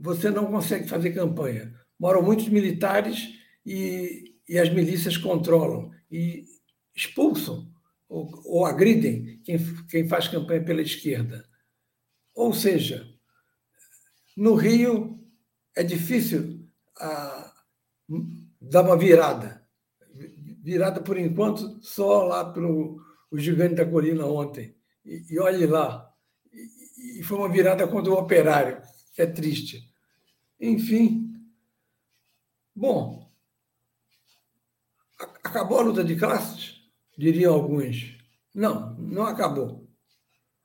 você 0.00 0.30
não 0.30 0.46
consegue 0.46 0.88
fazer 0.88 1.12
campanha. 1.12 1.74
Moram 1.98 2.22
muitos 2.22 2.48
militares 2.48 3.34
e, 3.66 4.33
e 4.48 4.58
as 4.58 4.70
milícias 4.70 5.16
controlam 5.16 5.90
e 6.10 6.44
expulsam 6.94 7.72
ou, 8.08 8.30
ou 8.44 8.66
agridem 8.66 9.40
quem, 9.42 9.58
quem 9.86 10.08
faz 10.08 10.28
campanha 10.28 10.64
pela 10.64 10.82
esquerda. 10.82 11.44
Ou 12.34 12.52
seja, 12.52 13.08
no 14.36 14.54
Rio, 14.54 15.20
é 15.76 15.82
difícil 15.82 16.68
ah, 16.98 17.52
dar 18.60 18.82
uma 18.82 18.96
virada. 18.96 19.66
Virada, 20.62 21.00
por 21.00 21.18
enquanto, 21.18 21.80
só 21.82 22.24
lá 22.24 22.44
para 22.44 22.66
o 22.66 23.00
Gigante 23.34 23.74
da 23.74 23.86
Colina 23.86 24.26
ontem. 24.26 24.74
E, 25.04 25.24
e 25.30 25.38
olhe 25.38 25.66
lá. 25.66 26.10
E, 26.52 27.20
e 27.20 27.22
foi 27.22 27.38
uma 27.38 27.48
virada 27.48 27.86
contra 27.86 28.12
o 28.12 28.18
operário, 28.18 28.80
que 29.14 29.22
é 29.22 29.26
triste. 29.26 29.92
Enfim. 30.60 31.32
Bom, 32.74 33.23
acabou 35.54 35.78
a 35.78 35.82
luta 35.82 36.02
de 36.02 36.16
classes? 36.16 36.80
Diriam 37.16 37.54
alguns. 37.54 38.18
Não, 38.52 38.94
não 38.96 39.24
acabou. 39.24 39.88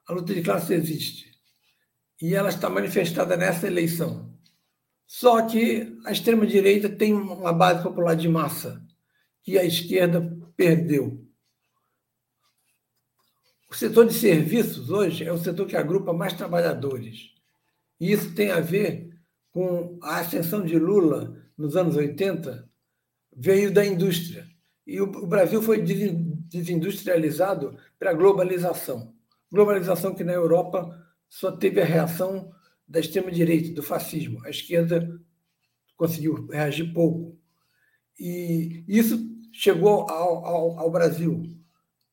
A 0.07 0.13
luta 0.13 0.33
de 0.33 0.41
classes 0.41 0.71
existe 0.71 1.29
e 2.19 2.33
ela 2.33 2.49
está 2.49 2.69
manifestada 2.69 3.37
nessa 3.37 3.67
eleição. 3.67 4.35
Só 5.05 5.45
que 5.45 5.95
a 6.05 6.11
extrema-direita 6.11 6.89
tem 6.89 7.13
uma 7.13 7.53
base 7.53 7.83
popular 7.83 8.15
de 8.15 8.27
massa 8.27 8.83
que 9.43 9.57
a 9.57 9.63
esquerda 9.63 10.21
perdeu. 10.57 11.23
O 13.69 13.75
setor 13.75 14.07
de 14.07 14.13
serviços 14.13 14.89
hoje 14.89 15.23
é 15.23 15.31
o 15.31 15.37
setor 15.37 15.67
que 15.67 15.77
agrupa 15.77 16.11
mais 16.11 16.33
trabalhadores. 16.33 17.31
E 17.99 18.11
isso 18.11 18.33
tem 18.33 18.49
a 18.51 18.59
ver 18.59 19.15
com 19.51 19.99
a 20.01 20.17
ascensão 20.17 20.65
de 20.65 20.77
Lula 20.79 21.35
nos 21.55 21.75
anos 21.75 21.95
80, 21.95 22.67
veio 23.35 23.71
da 23.71 23.85
indústria. 23.85 24.47
E 24.89 24.99
o 24.99 25.27
Brasil 25.27 25.61
foi 25.61 25.83
desindustrializado 25.83 27.77
pela 27.99 28.11
globalização. 28.11 29.13
Globalização 29.51 30.15
que 30.15 30.23
na 30.23 30.33
Europa 30.33 30.99
só 31.29 31.51
teve 31.51 31.79
a 31.79 31.85
reação 31.85 32.51
da 32.87 32.99
extrema-direita, 32.99 33.71
do 33.71 33.83
fascismo. 33.83 34.43
A 34.43 34.49
esquerda 34.49 35.07
conseguiu 35.95 36.47
reagir 36.47 36.91
pouco. 36.91 37.37
E 38.19 38.83
isso 38.87 39.29
chegou 39.53 40.09
ao, 40.09 40.43
ao, 40.43 40.79
ao 40.79 40.91
Brasil. 40.91 41.43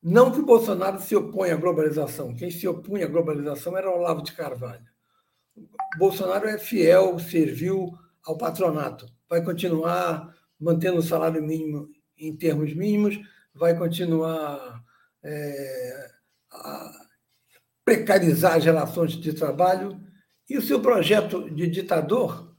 Não 0.02 0.30
que 0.30 0.40
o 0.40 0.44
Bolsonaro 0.44 1.00
se 1.00 1.16
oponha 1.16 1.54
à 1.54 1.56
globalização. 1.56 2.34
Quem 2.34 2.50
se 2.50 2.68
opunha 2.68 3.06
à 3.06 3.08
globalização 3.08 3.74
era 3.74 3.90
Olavo 3.90 4.22
de 4.22 4.32
Carvalho. 4.32 4.84
Bolsonaro 5.96 6.46
é 6.46 6.58
fiel, 6.58 7.18
serviu 7.18 7.96
ao 8.22 8.36
patronato. 8.36 9.06
Vai 9.30 9.42
continuar 9.42 10.36
mantendo 10.60 10.98
o 10.98 11.02
salário 11.02 11.42
mínimo 11.42 11.88
em 12.18 12.34
termos 12.36 12.74
mínimos, 12.74 13.18
vai 13.54 13.76
continuar 13.76 14.82
é, 15.22 16.10
a, 16.52 16.92
precarizar 17.84 18.56
as 18.56 18.64
relações 18.64 19.12
de 19.12 19.32
trabalho. 19.32 20.00
E 20.48 20.56
o 20.56 20.62
seu 20.62 20.80
projeto 20.80 21.50
de 21.50 21.66
ditador 21.66 22.54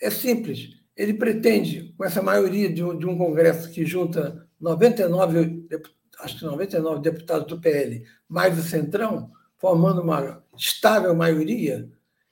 é 0.00 0.10
simples. 0.10 0.70
Ele 0.96 1.14
pretende, 1.14 1.94
com 1.96 2.04
essa 2.04 2.22
maioria 2.22 2.72
de 2.72 2.84
um, 2.84 2.96
de 2.96 3.06
um 3.06 3.16
Congresso 3.16 3.70
que 3.70 3.84
junta 3.84 4.46
99, 4.60 5.66
acho 6.20 6.38
que 6.38 6.44
99 6.44 7.00
deputados 7.00 7.46
do 7.46 7.60
PL, 7.60 8.04
mais 8.28 8.58
o 8.58 8.62
Centrão, 8.62 9.30
formando 9.56 10.02
uma 10.02 10.44
estável 10.56 11.14
maioria, 11.14 11.88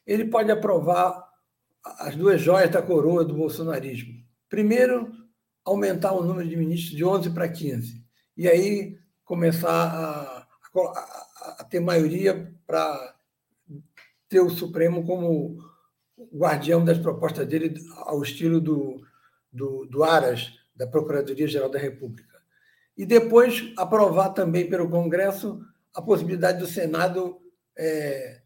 ele 0.07 0.25
pode 0.25 0.51
aprovar 0.51 1.29
as 1.85 2.15
duas 2.15 2.41
joias 2.41 2.71
da 2.71 2.83
coroa 2.83 3.25
do 3.25 3.35
bolsonarismo. 3.35 4.15
Primeiro, 4.49 5.13
aumentar 5.71 6.13
o 6.13 6.23
número 6.23 6.49
de 6.49 6.57
ministros 6.57 6.97
de 6.97 7.05
11 7.05 7.31
para 7.31 7.49
15. 7.49 8.05
E 8.37 8.49
aí 8.49 8.99
começar 9.25 9.71
a, 9.71 10.47
a, 10.75 11.57
a 11.59 11.65
ter 11.65 11.81
maioria 11.81 12.53
para 12.67 13.15
ter 14.29 14.41
o 14.41 14.51
Supremo 14.51 15.05
como 15.05 15.59
guardião 16.33 16.85
das 16.85 16.99
propostas 16.99 17.47
dele 17.47 17.75
ao 17.99 18.23
estilo 18.23 18.61
do, 18.61 19.01
do, 19.53 19.87
do 19.87 20.05
Aras, 20.05 20.53
da 20.75 20.87
Procuradoria-Geral 20.87 21.69
da 21.69 21.79
República. 21.79 22.41
e 22.97 23.07
depois 23.07 23.73
aprovar 23.77 24.31
também 24.31 24.69
pelo 24.69 24.91
Congresso 24.91 25.61
a 25.95 26.03
possibilidade 26.03 26.59
do 26.59 26.67
Senado 26.67 27.41
é, 27.77 28.43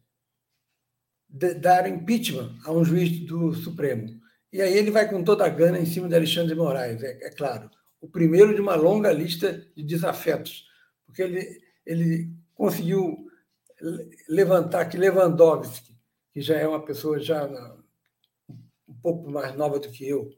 dar 1.59 1.87
impeachment 1.89 2.55
a 2.63 2.71
um 2.71 2.83
juiz 2.83 3.19
do 3.25 3.53
Supremo. 3.53 4.24
E 4.51 4.61
aí 4.61 4.77
ele 4.77 4.91
vai 4.91 5.09
com 5.09 5.23
toda 5.23 5.45
a 5.45 5.49
gana 5.49 5.79
em 5.79 5.85
cima 5.85 6.07
de 6.07 6.15
Alexandre 6.15 6.53
de 6.53 6.55
Moraes, 6.55 7.03
é, 7.03 7.27
é 7.27 7.29
claro. 7.31 7.69
O 7.99 8.07
primeiro 8.07 8.53
de 8.53 8.61
uma 8.61 8.75
longa 8.75 9.11
lista 9.11 9.65
de 9.75 9.83
desafetos, 9.83 10.65
porque 11.05 11.21
ele, 11.21 11.61
ele 11.85 12.29
conseguiu 12.53 13.25
levantar 14.29 14.85
que 14.85 14.97
Lewandowski, 14.97 15.95
que 16.31 16.41
já 16.41 16.57
é 16.57 16.67
uma 16.67 16.83
pessoa 16.83 17.19
já 17.19 17.45
um 18.87 18.93
pouco 19.01 19.29
mais 19.29 19.55
nova 19.55 19.79
do 19.79 19.89
que 19.89 20.07
eu, 20.07 20.31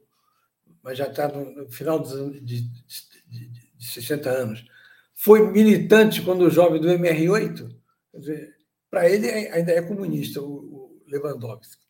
mas 0.82 0.98
já 0.98 1.06
está 1.06 1.28
no 1.28 1.70
final 1.70 1.98
dos 1.98 2.12
anos 2.12 2.44
de, 2.44 2.62
de, 2.62 3.48
de 3.76 3.92
60 3.92 4.30
anos, 4.30 4.64
foi 5.14 5.50
militante 5.50 6.22
quando 6.22 6.50
jovem 6.50 6.80
do 6.80 6.88
MR8, 6.88 7.74
para 8.90 9.08
ele 9.08 9.28
ainda 9.28 9.72
é 9.72 9.82
comunista, 9.82 10.40
o 10.40 11.02
Lewandowski. 11.06 11.84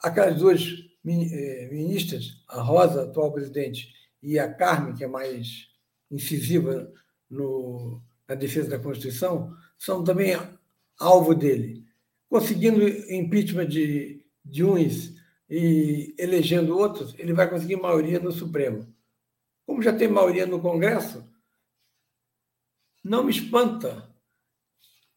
Aquelas 0.00 0.36
duas 0.36 0.60
ministras, 1.04 2.42
a 2.48 2.60
Rosa, 2.60 3.04
atual 3.04 3.32
presidente, 3.32 3.92
e 4.22 4.38
a 4.38 4.52
Carmen, 4.52 4.94
que 4.94 5.04
é 5.04 5.08
mais 5.08 5.68
incisiva 6.10 6.92
no, 7.28 8.00
na 8.28 8.34
defesa 8.34 8.70
da 8.70 8.78
Constituição, 8.78 9.54
são 9.78 10.04
também 10.04 10.36
alvo 10.98 11.34
dele. 11.34 11.84
Conseguindo 12.28 12.86
impeachment 13.12 13.66
de, 13.66 14.24
de 14.44 14.64
uns 14.64 15.14
e 15.50 16.14
elegendo 16.16 16.78
outros, 16.78 17.14
ele 17.18 17.32
vai 17.32 17.50
conseguir 17.50 17.76
maioria 17.76 18.18
no 18.18 18.32
Supremo. 18.32 18.86
Como 19.66 19.82
já 19.82 19.92
tem 19.92 20.08
maioria 20.08 20.46
no 20.46 20.60
Congresso, 20.60 21.28
não 23.02 23.24
me 23.24 23.32
espanta, 23.32 24.08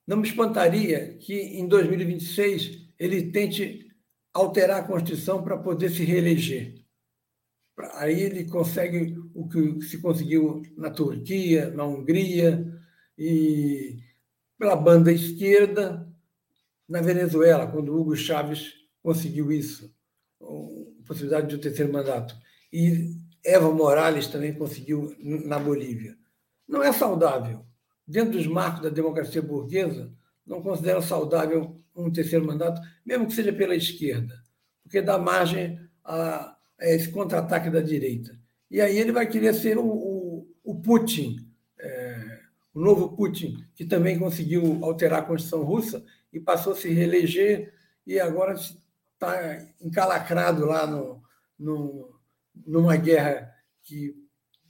não 0.05 0.17
me 0.17 0.27
espantaria 0.27 1.17
que 1.19 1.33
em 1.33 1.67
2026 1.67 2.89
ele 2.97 3.31
tente 3.31 3.84
alterar 4.35 4.81
a 4.81 4.83
Constituição 4.83 5.41
para 5.41 5.57
poder 5.57 5.89
se 5.89 6.03
reeleger. 6.03 6.75
Aí 7.93 8.21
ele 8.21 8.45
consegue 8.45 9.17
o 9.33 9.47
que 9.47 9.81
se 9.81 9.97
conseguiu 9.99 10.61
na 10.77 10.91
Turquia, 10.91 11.71
na 11.71 11.85
Hungria 11.85 12.71
e 13.17 13.99
pela 14.59 14.75
banda 14.75 15.11
esquerda 15.11 16.07
na 16.87 17.01
Venezuela, 17.01 17.65
quando 17.65 17.97
Hugo 17.97 18.15
Chávez 18.15 18.73
conseguiu 19.01 19.51
isso 19.51 19.93
possibilidade 21.05 21.47
de 21.47 21.55
um 21.55 21.59
terceiro 21.59 21.93
mandato. 21.93 22.35
E 22.71 23.15
Eva 23.43 23.71
Morales 23.71 24.27
também 24.27 24.53
conseguiu 24.53 25.15
na 25.19 25.59
Bolívia. 25.59 26.17
Não 26.67 26.83
é 26.83 26.91
saudável. 26.91 27.65
Dentro 28.07 28.33
dos 28.33 28.47
marcos 28.47 28.81
da 28.81 28.89
democracia 28.89 29.41
burguesa, 29.41 30.11
não 30.45 30.61
considero 30.61 31.01
saudável 31.01 31.79
um 31.95 32.11
terceiro 32.11 32.45
mandato, 32.45 32.81
mesmo 33.05 33.27
que 33.27 33.33
seja 33.33 33.53
pela 33.53 33.75
esquerda, 33.75 34.35
porque 34.83 35.01
dá 35.01 35.17
margem 35.17 35.79
a, 36.03 36.55
a 36.79 36.87
esse 36.87 37.09
contra-ataque 37.09 37.69
da 37.69 37.81
direita. 37.81 38.37
E 38.69 38.81
aí 38.81 38.97
ele 38.97 39.11
vai 39.11 39.27
querer 39.27 39.53
ser 39.53 39.77
o, 39.77 39.85
o, 39.85 40.47
o 40.63 40.75
Putin, 40.75 41.37
é, 41.79 42.39
o 42.73 42.79
novo 42.79 43.15
Putin, 43.15 43.63
que 43.75 43.85
também 43.85 44.19
conseguiu 44.19 44.83
alterar 44.83 45.19
a 45.19 45.25
Constituição 45.25 45.63
russa 45.63 46.03
e 46.33 46.39
passou 46.39 46.73
a 46.73 46.75
se 46.75 46.89
reeleger 46.89 47.73
e 48.05 48.19
agora 48.19 48.53
está 48.53 49.65
encalacrado 49.81 50.65
lá 50.65 50.85
no, 50.85 51.23
no, 51.57 52.19
numa 52.65 52.97
guerra 52.97 53.53
que 53.83 54.15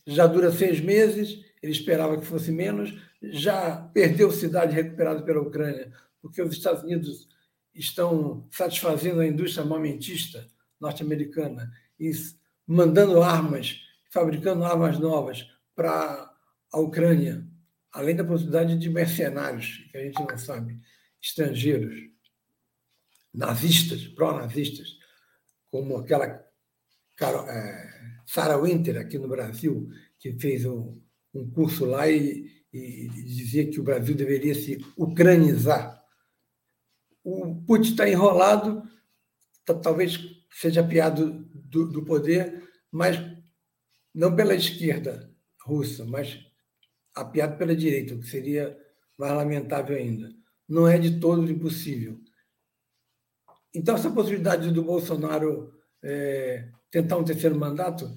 já 0.05 0.27
dura 0.27 0.51
seis 0.51 0.79
meses, 0.79 1.43
ele 1.61 1.71
esperava 1.71 2.17
que 2.17 2.25
fosse 2.25 2.51
menos, 2.51 2.93
já 3.21 3.77
perdeu 3.93 4.29
cidade 4.31 4.75
recuperada 4.75 5.23
pela 5.23 5.41
Ucrânia, 5.41 5.91
porque 6.25 6.41
os 6.41 6.53
Estados 6.53 6.81
Unidos 6.81 7.29
estão 7.71 8.47
satisfazendo 8.49 9.19
a 9.19 9.27
indústria 9.27 9.61
armamentista 9.61 10.47
norte-americana 10.81 11.71
e 11.99 12.11
mandando 12.65 13.21
armas, 13.21 13.79
fabricando 14.09 14.63
armas 14.63 14.97
novas 14.97 15.47
para 15.75 16.33
a 16.73 16.79
Ucrânia, 16.79 17.47
além 17.91 18.15
da 18.15 18.23
possibilidade 18.23 18.75
de 18.75 18.89
mercenários, 18.89 19.87
que 19.91 19.97
a 19.99 20.03
gente 20.03 20.19
não 20.19 20.35
sabe, 20.35 20.79
estrangeiros 21.21 21.93
nazistas, 23.31 24.07
pró-nazistas, 24.07 24.97
como 25.69 25.97
aquela 25.97 26.43
é, 27.47 28.13
Sarah 28.25 28.57
Winter, 28.57 28.97
aqui 28.97 29.19
no 29.19 29.27
Brasil, 29.27 29.87
que 30.17 30.33
fez 30.39 30.65
um, 30.65 30.99
um 31.35 31.47
curso 31.51 31.85
lá 31.85 32.09
e, 32.09 32.49
e, 32.73 33.09
dizia 33.09 33.69
que 33.69 33.79
o 33.79 33.83
Brasil 33.83 34.15
deveria 34.15 34.55
se 34.55 34.83
ucranizar. 34.97 35.94
Putin 37.65 37.91
está 37.91 38.07
enrolado, 38.07 38.83
talvez 39.81 40.19
seja 40.51 40.83
piado 40.83 41.45
do, 41.53 41.87
do 41.91 42.03
poder, 42.03 42.63
mas 42.91 43.19
não 44.13 44.35
pela 44.35 44.55
esquerda 44.55 45.29
russa, 45.61 46.05
mas 46.05 46.39
apiado 47.13 47.57
pela 47.57 47.75
direita, 47.75 48.13
o 48.13 48.19
que 48.19 48.27
seria 48.27 48.77
mais 49.17 49.33
lamentável 49.33 49.95
ainda. 49.95 50.33
Não 50.67 50.87
é 50.87 50.97
de 50.97 51.19
todo 51.19 51.49
impossível. 51.49 52.19
Então, 53.73 53.95
essa 53.95 54.09
possibilidade 54.09 54.71
do 54.71 54.83
Bolsonaro 54.83 55.73
é, 56.01 56.69
tentar 56.89 57.17
um 57.17 57.25
terceiro 57.25 57.57
mandato 57.57 58.09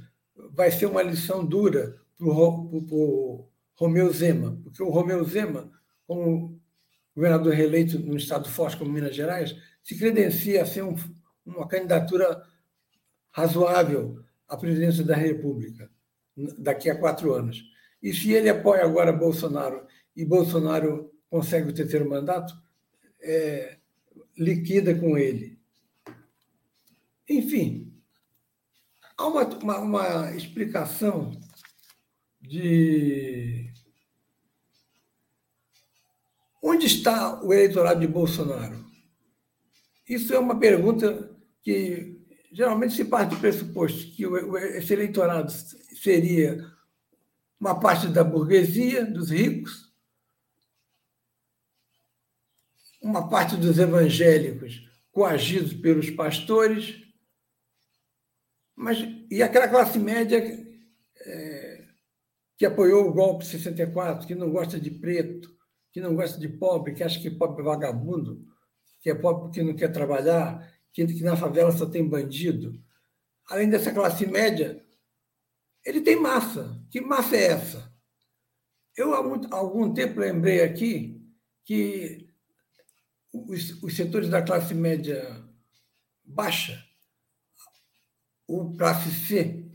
vai 0.52 0.70
ser 0.70 0.86
uma 0.86 1.02
lição 1.02 1.44
dura 1.44 2.00
para 2.16 2.26
o 2.26 3.48
Romeu 3.74 4.12
Zema, 4.12 4.58
porque 4.62 4.82
o 4.82 4.90
Romeu 4.90 5.24
Zema, 5.24 5.70
como 6.06 6.57
governador 7.18 7.52
reeleito 7.52 7.98
num 7.98 8.16
estado 8.16 8.48
forte 8.48 8.76
como 8.76 8.92
Minas 8.92 9.16
Gerais, 9.16 9.56
se 9.82 9.98
credencia 9.98 10.62
a 10.62 10.66
ser 10.66 10.84
um, 10.84 10.94
uma 11.44 11.66
candidatura 11.66 12.40
razoável 13.32 14.22
à 14.46 14.56
presidência 14.56 15.02
da 15.02 15.16
República 15.16 15.90
daqui 16.56 16.88
a 16.88 16.96
quatro 16.96 17.34
anos. 17.34 17.64
E 18.00 18.14
se 18.14 18.32
ele 18.32 18.48
apoia 18.48 18.84
agora 18.84 19.12
Bolsonaro 19.12 19.84
e 20.14 20.24
Bolsonaro 20.24 21.12
consegue 21.28 21.70
o 21.70 21.74
terceiro 21.74 22.08
mandato, 22.08 22.54
é, 23.20 23.78
liquida 24.36 24.94
com 24.94 25.18
ele. 25.18 25.58
Enfim, 27.28 27.92
há 29.16 29.26
uma, 29.26 29.44
uma, 29.44 29.78
uma 29.78 30.36
explicação 30.36 31.32
de 32.40 33.67
onde 36.68 36.86
está 36.86 37.42
o 37.42 37.52
eleitorado 37.52 38.00
de 38.00 38.06
Bolsonaro. 38.06 38.84
Isso 40.06 40.34
é 40.34 40.38
uma 40.38 40.58
pergunta 40.58 41.34
que 41.62 42.18
geralmente 42.52 42.94
se 42.94 43.04
parte 43.06 43.30
do 43.30 43.40
pressuposto 43.40 44.10
que 44.12 44.24
esse 44.76 44.92
eleitorado 44.92 45.50
seria 46.02 46.62
uma 47.58 47.80
parte 47.80 48.08
da 48.08 48.22
burguesia, 48.22 49.04
dos 49.04 49.30
ricos, 49.30 49.90
uma 53.00 53.28
parte 53.28 53.56
dos 53.56 53.78
evangélicos 53.78 54.86
coagidos 55.10 55.72
pelos 55.72 56.10
pastores, 56.10 57.02
mas 58.76 58.98
e 59.30 59.42
aquela 59.42 59.68
classe 59.68 59.98
média 59.98 60.38
é, 61.20 61.84
que 62.56 62.66
apoiou 62.66 63.08
o 63.08 63.12
golpe 63.12 63.44
de 63.44 63.50
64, 63.50 64.26
que 64.26 64.34
não 64.34 64.50
gosta 64.50 64.78
de 64.78 64.90
preto, 64.90 65.57
que 65.92 66.00
não 66.00 66.14
gosta 66.14 66.38
de 66.38 66.48
pobre, 66.48 66.94
que 66.94 67.02
acha 67.02 67.20
que 67.20 67.30
pobre 67.30 67.62
é 67.62 67.64
vagabundo, 67.64 68.46
que 69.00 69.10
é 69.10 69.14
pobre 69.14 69.42
porque 69.42 69.62
não 69.62 69.74
quer 69.74 69.92
trabalhar, 69.92 70.72
que, 70.92 71.06
que 71.06 71.22
na 71.22 71.36
favela 71.36 71.72
só 71.72 71.86
tem 71.86 72.06
bandido. 72.06 72.82
Além 73.46 73.68
dessa 73.68 73.92
classe 73.92 74.26
média, 74.26 74.84
ele 75.84 76.00
tem 76.00 76.20
massa. 76.20 76.84
Que 76.90 77.00
massa 77.00 77.36
é 77.36 77.46
essa? 77.46 77.92
Eu, 78.96 79.14
há, 79.14 79.22
muito, 79.22 79.52
há 79.52 79.56
algum 79.56 79.94
tempo, 79.94 80.20
lembrei 80.20 80.62
aqui 80.62 81.24
que 81.64 82.28
os, 83.32 83.82
os 83.82 83.94
setores 83.94 84.28
da 84.28 84.42
classe 84.42 84.74
média 84.74 85.44
baixa, 86.24 86.84
o 88.46 88.76
classe 88.76 89.10
C, 89.10 89.70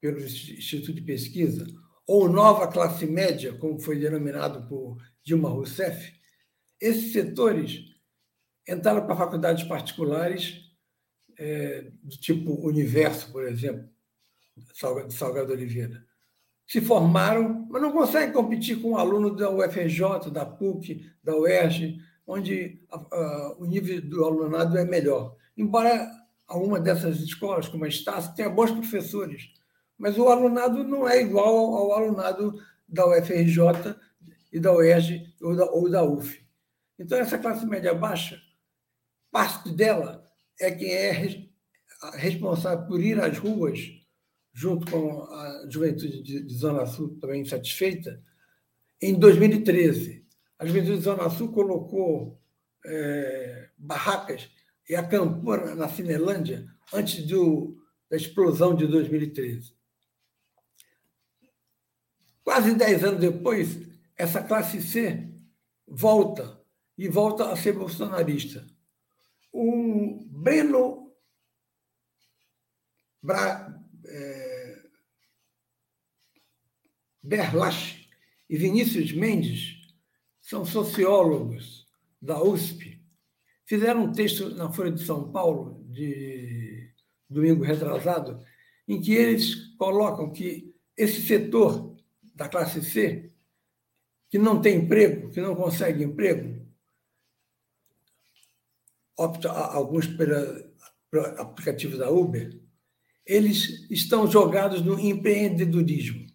pelo 0.00 0.20
Instituto 0.20 0.92
de 0.92 1.00
Pesquisa, 1.00 1.66
ou 2.06 2.28
nova 2.28 2.68
classe 2.68 3.06
média, 3.06 3.56
como 3.56 3.80
foi 3.80 3.98
denominado 3.98 4.68
por 4.68 4.98
Dilma 5.24 5.48
Rousseff, 5.48 6.12
esses 6.80 7.12
setores 7.12 7.94
entraram 8.68 9.06
para 9.06 9.16
faculdades 9.16 9.64
particulares, 9.64 10.60
é, 11.38 11.90
do 12.02 12.16
tipo 12.16 12.66
Universo, 12.66 13.32
por 13.32 13.44
exemplo, 13.44 13.88
de 14.56 15.14
Salgado 15.14 15.52
Oliveira. 15.52 16.04
Se 16.66 16.80
formaram, 16.80 17.66
mas 17.68 17.82
não 17.82 17.92
conseguem 17.92 18.32
competir 18.32 18.80
com 18.80 18.92
um 18.92 18.96
aluno 18.96 19.34
da 19.34 19.50
UFRJ, 19.50 20.30
da 20.30 20.46
PUC, 20.46 21.10
da 21.22 21.36
UERJ, 21.36 21.98
onde 22.26 22.82
a, 22.90 22.96
a, 22.96 23.56
o 23.58 23.66
nível 23.66 24.00
do 24.00 24.24
alunado 24.24 24.78
é 24.78 24.84
melhor. 24.84 25.36
Embora 25.56 26.08
alguma 26.46 26.80
dessas 26.80 27.20
escolas, 27.20 27.68
como 27.68 27.84
a 27.84 27.88
Estácio, 27.88 28.34
tenha 28.34 28.48
bons 28.48 28.70
professores, 28.70 29.52
mas 29.98 30.16
o 30.16 30.28
alunado 30.28 30.84
não 30.84 31.08
é 31.08 31.20
igual 31.20 31.56
ao, 31.56 31.74
ao 31.74 31.92
alunado 31.92 32.54
da 32.88 33.06
UFRJ 33.06 33.96
e 34.54 34.60
da 34.60 34.72
UERJ 34.72 35.34
ou 35.42 35.56
da, 35.56 35.64
ou 35.64 35.90
da 35.90 36.04
UF. 36.04 36.40
Então, 36.96 37.18
essa 37.18 37.36
classe 37.36 37.66
média 37.66 37.92
baixa, 37.92 38.40
parte 39.32 39.72
dela 39.72 40.24
é 40.60 40.70
quem 40.70 40.92
é 40.92 41.10
responsável 42.14 42.86
por 42.86 43.00
ir 43.00 43.20
às 43.20 43.36
ruas, 43.36 43.80
junto 44.52 44.88
com 44.88 45.24
a 45.24 45.66
juventude 45.68 46.22
de, 46.22 46.54
Zona 46.54 46.86
Sul, 46.86 47.18
também 47.20 47.42
insatisfeita, 47.42 48.22
em 49.02 49.18
2013. 49.18 50.24
A 50.56 50.64
juventude 50.64 50.98
de 50.98 51.02
Zona 51.04 51.28
Sul 51.30 51.50
colocou 51.52 52.40
é, 52.86 53.70
barracas 53.76 54.48
e 54.88 54.94
acampou 54.94 55.74
na 55.74 55.88
Finelândia 55.88 56.64
antes 56.92 57.26
do, 57.26 57.76
da 58.08 58.16
explosão 58.16 58.72
de 58.72 58.86
2013. 58.86 59.74
Quase 62.44 62.74
dez 62.74 63.02
anos 63.02 63.20
depois, 63.20 63.93
essa 64.16 64.42
classe 64.42 64.80
C 64.80 65.32
volta 65.86 66.62
e 66.96 67.08
volta 67.08 67.50
a 67.50 67.56
ser 67.56 67.72
bolsonarista. 67.72 68.66
O 69.52 70.24
Breno 70.30 71.12
Bra, 73.22 73.74
é, 74.06 74.82
Berlach 77.22 78.06
e 78.50 78.56
Vinícius 78.56 79.12
Mendes 79.12 79.80
são 80.40 80.64
sociólogos 80.64 81.86
da 82.20 82.42
USP. 82.42 83.02
Fizeram 83.64 84.04
um 84.04 84.12
texto 84.12 84.50
na 84.50 84.70
Folha 84.70 84.92
de 84.92 85.02
São 85.02 85.32
Paulo, 85.32 85.82
de 85.88 86.92
domingo 87.30 87.64
retrasado, 87.64 88.44
em 88.86 89.00
que 89.00 89.14
eles 89.14 89.74
colocam 89.78 90.30
que 90.30 90.74
esse 90.94 91.22
setor 91.22 91.96
da 92.34 92.46
classe 92.46 92.82
C, 92.82 93.32
que 94.34 94.38
não 94.40 94.60
tem 94.60 94.78
emprego, 94.78 95.30
que 95.30 95.40
não 95.40 95.54
consegue 95.54 96.02
emprego, 96.02 96.60
opta 99.16 99.48
alguns 99.48 100.08
pelo 100.08 100.74
aplicativo 101.38 101.96
da 101.96 102.10
Uber, 102.10 102.60
eles 103.24 103.88
estão 103.92 104.28
jogados 104.28 104.82
no 104.82 104.98
empreendedorismo. 104.98 106.26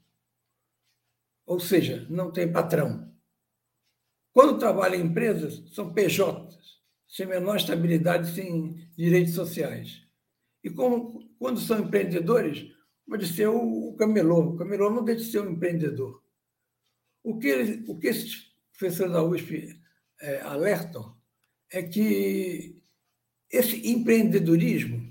Ou 1.45 1.59
seja, 1.59 2.07
não 2.09 2.31
tem 2.31 2.49
patrão. 2.49 3.13
Quando 4.31 4.59
trabalham 4.59 5.01
em 5.01 5.07
empresas, 5.07 5.61
são 5.73 5.93
PJs, 5.93 6.57
sem 7.05 7.25
menor 7.25 7.57
estabilidade, 7.57 8.33
sem 8.33 8.75
direitos 8.95 9.33
sociais. 9.33 10.07
E 10.63 10.69
como, 10.69 11.29
quando 11.37 11.59
são 11.59 11.79
empreendedores, 11.79 12.65
pode 13.05 13.27
ser 13.27 13.47
o, 13.47 13.93
camelô. 13.99 14.51
O 14.51 14.57
camelô 14.57 14.89
não 14.89 15.03
deixa 15.03 15.25
de 15.25 15.31
ser 15.31 15.41
um 15.41 15.51
empreendedor. 15.51 16.28
O 17.23 17.37
que, 17.37 17.83
o 17.87 17.97
que 17.97 18.07
esses 18.07 18.53
professores 18.77 19.13
da 19.13 19.23
USP 19.23 19.79
é, 20.21 20.41
alertam 20.41 21.15
é 21.71 21.83
que 21.83 22.81
esse 23.51 23.89
empreendedorismo 23.89 25.09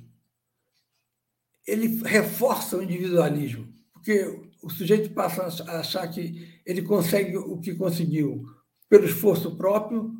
ele 1.66 2.02
reforça 2.02 2.78
o 2.78 2.82
individualismo, 2.82 3.68
porque 3.92 4.24
o 4.62 4.70
sujeito 4.70 5.10
passa 5.10 5.64
a 5.64 5.80
achar 5.80 6.08
que 6.08 6.48
ele 6.64 6.82
consegue 6.82 7.36
o 7.36 7.58
que 7.60 7.74
conseguiu 7.74 8.44
pelo 8.88 9.04
esforço 9.04 9.54
próprio, 9.56 10.14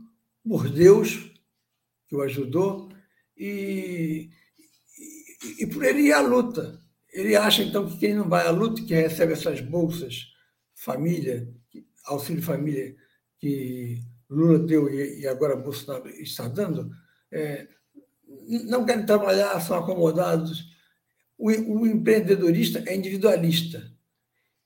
por 0.47 0.69
Deus, 0.69 1.33
que 2.07 2.15
o 2.15 2.23
ajudou, 2.23 2.91
e, 3.37 4.31
e, 5.59 5.63
e 5.63 5.67
por 5.67 5.85
ele 5.85 6.03
ir 6.03 6.13
à 6.13 6.21
luta. 6.21 6.79
Ele 7.11 7.35
acha, 7.35 7.63
então, 7.63 7.89
que 7.89 7.99
quem 7.99 8.15
não 8.15 8.29
vai 8.29 8.47
à 8.47 8.51
luta, 8.51 8.83
que 8.83 8.95
recebe 8.95 9.33
essas 9.33 9.61
bolsas, 9.61 10.27
família, 10.75 11.49
auxílio 12.09 12.43
família, 12.43 12.95
que 13.39 14.03
Lula 14.29 14.59
deu 14.59 14.93
e 14.93 15.27
agora 15.27 15.57
Bolsonaro 15.57 16.09
está 16.09 16.49
dando, 16.49 16.91
é, 17.31 17.69
não 18.67 18.85
querem 18.85 19.07
trabalhar, 19.07 19.61
são 19.61 19.79
acomodados. 19.79 20.67
O, 21.37 21.51
o, 21.51 21.87
empreendedorista 21.87 22.83
é 22.87 22.97
individualista. 22.97 23.91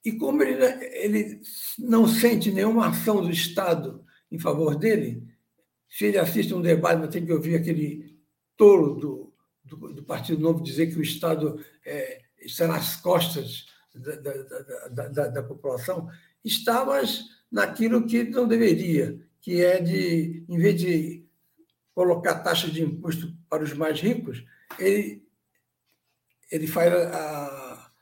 E 0.05 0.13
como 0.13 0.43
ele, 0.43 0.65
ele 0.97 1.41
não 1.79 2.09
sente 2.09 2.51
nenhuma 2.51 2.89
ação 2.89 3.23
do 3.23 3.31
Estado 3.31 4.05
em 4.31 4.39
favor 4.39 4.77
dele, 4.77 5.23
se 5.89 6.07
ele 6.07 6.19
assiste 6.19 6.55
um 6.55 6.63
debate, 6.63 7.01
mas 7.01 7.11
tem 7.11 7.25
que 7.25 7.33
ouvir 7.33 7.55
aquele 7.55 8.19
tolo 8.57 8.95
do, 8.95 9.35
do, 9.63 9.95
do 9.95 10.03
Partido 10.03 10.41
Novo 10.41 10.63
dizer 10.63 10.87
que 10.87 10.99
o 10.99 11.03
Estado 11.03 11.63
é, 11.85 12.23
está 12.41 12.67
nas 12.67 12.97
costas 12.97 13.67
da, 13.95 14.17
da, 14.17 15.09
da, 15.09 15.27
da 15.29 15.43
população, 15.43 16.09
está, 16.45 16.85
mas 16.85 17.25
naquilo 17.51 18.07
que 18.07 18.25
não 18.25 18.49
deveria, 18.49 19.21
que 19.41 19.63
é 19.63 19.81
de, 19.81 20.45
em 20.49 20.59
vez 20.59 20.81
de 20.81 21.27
colocar 21.95 22.41
taxas 22.41 22.71
de 22.71 22.83
imposto 22.83 23.35
para 23.49 23.63
os 23.63 23.75
mais 23.75 24.01
ricos, 24.01 24.45
ele, 24.79 25.23
ele 26.51 26.67
faz 26.67 26.93
a, 26.93 27.93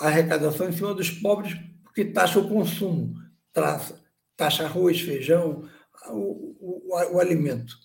a 0.00 0.06
arrecadação 0.06 0.68
em 0.68 0.72
cima 0.72 0.94
dos 0.94 1.10
pobres, 1.10 1.54
porque 1.82 2.04
taxa 2.04 2.38
o 2.38 2.48
consumo, 2.48 3.14
taxa, 3.52 4.02
taxa 4.36 4.64
arroz, 4.64 5.00
feijão, 5.00 5.68
o, 6.08 6.56
o, 6.60 7.14
o 7.14 7.20
alimento. 7.20 7.76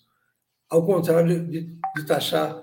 Ao 0.68 0.84
contrário 0.86 1.46
de, 1.46 1.64
de 1.96 2.06
taxar 2.06 2.62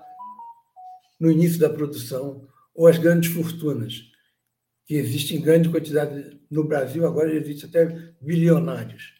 no 1.19 1.29
início 1.29 1.59
da 1.59 1.69
produção 1.69 2.47
ou 2.73 2.87
as 2.87 2.97
grandes 2.97 3.31
fortunas, 3.31 4.09
que 4.89 4.95
existem 4.95 5.37
em 5.37 5.41
grande 5.41 5.69
quantidade 5.69 6.41
no 6.49 6.63
Brasil, 6.63 7.05
agora 7.05 7.31
existem 7.31 7.69
até 7.69 7.85
bilionários. 8.19 9.13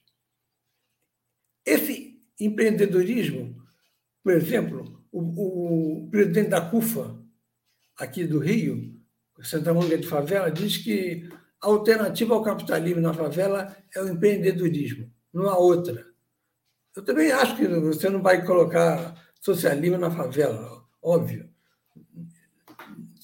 Esse 1.64 2.20
empreendedorismo 2.40 3.60
por 4.24 4.34
exemplo, 4.34 5.04
o, 5.12 6.04
o 6.04 6.10
presidente 6.12 6.50
da 6.50 6.62
CUFA, 6.62 7.18
aqui 7.98 8.26
do 8.26 8.40
Rio, 8.40 8.96
Santa 9.42 9.74
Mônica 9.74 9.98
de 9.98 10.08
Favela, 10.08 10.52
diz 10.52 10.78
que 10.78 11.28
a 11.62 11.68
alternativa 11.68 12.36
ao 12.36 12.44
capitalismo 12.44 13.02
na 13.02 13.14
favela 13.14 13.76
é 13.96 14.02
o 14.02 14.10
empreendedorismo, 14.10 15.12
não 15.34 15.50
há 15.50 15.58
outra. 15.58 16.06
Eu 16.96 17.04
também 17.04 17.32
acho 17.32 17.56
que 17.56 17.68
você 17.68 18.10
não 18.10 18.22
vai 18.22 18.46
colocar 18.46 19.16
socialismo 19.42 19.98
na 19.98 20.12
favela, 20.12 20.86
óbvio. 21.02 21.49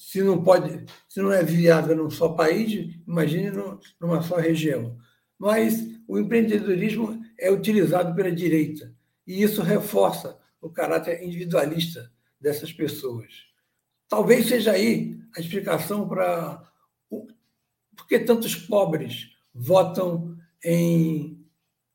Se 0.06 0.22
não 0.22 0.40
pode, 0.40 0.86
se 1.08 1.20
não 1.20 1.32
é 1.32 1.42
viável 1.42 1.96
num 1.96 2.08
só 2.08 2.28
país, 2.28 2.94
imagine 3.08 3.50
numa 4.00 4.22
só 4.22 4.36
região. 4.36 4.96
Mas 5.36 5.84
o 6.06 6.16
empreendedorismo 6.16 7.20
é 7.36 7.50
utilizado 7.50 8.14
pela 8.14 8.30
direita 8.30 8.94
e 9.26 9.42
isso 9.42 9.62
reforça 9.62 10.38
o 10.60 10.70
caráter 10.70 11.24
individualista 11.24 12.08
dessas 12.40 12.72
pessoas. 12.72 13.46
Talvez 14.08 14.46
seja 14.46 14.70
aí 14.70 15.18
a 15.36 15.40
explicação 15.40 16.08
para 16.08 16.62
por 17.08 18.06
que 18.08 18.20
tantos 18.20 18.54
pobres 18.54 19.32
votam 19.52 20.38
em 20.64 21.44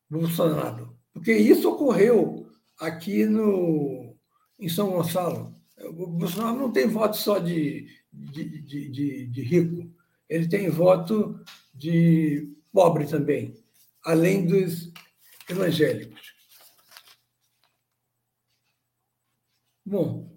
Bolsonaro. 0.10 0.97
Porque 1.13 1.32
isso 1.32 1.69
ocorreu 1.69 2.45
aqui 2.78 3.26
no, 3.26 4.17
em 4.60 4.67
São 4.67 4.89
Gonçalo. 4.89 5.56
O 5.82 6.08
Bolsonaro 6.08 6.58
não 6.58 6.71
tem 6.71 6.86
voto 6.86 7.15
só 7.15 7.39
de, 7.39 8.01
de, 8.12 8.62
de, 8.62 8.89
de, 8.89 9.28
de 9.28 9.41
rico, 9.41 9.93
ele 10.28 10.47
tem 10.47 10.69
voto 10.69 11.43
de 11.74 12.54
pobre 12.71 13.06
também, 13.06 13.62
além 14.04 14.45
dos 14.45 14.91
evangélicos. 15.50 16.34
Bom, 19.86 20.32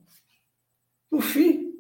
por 1.09 1.23
fim, 1.23 1.73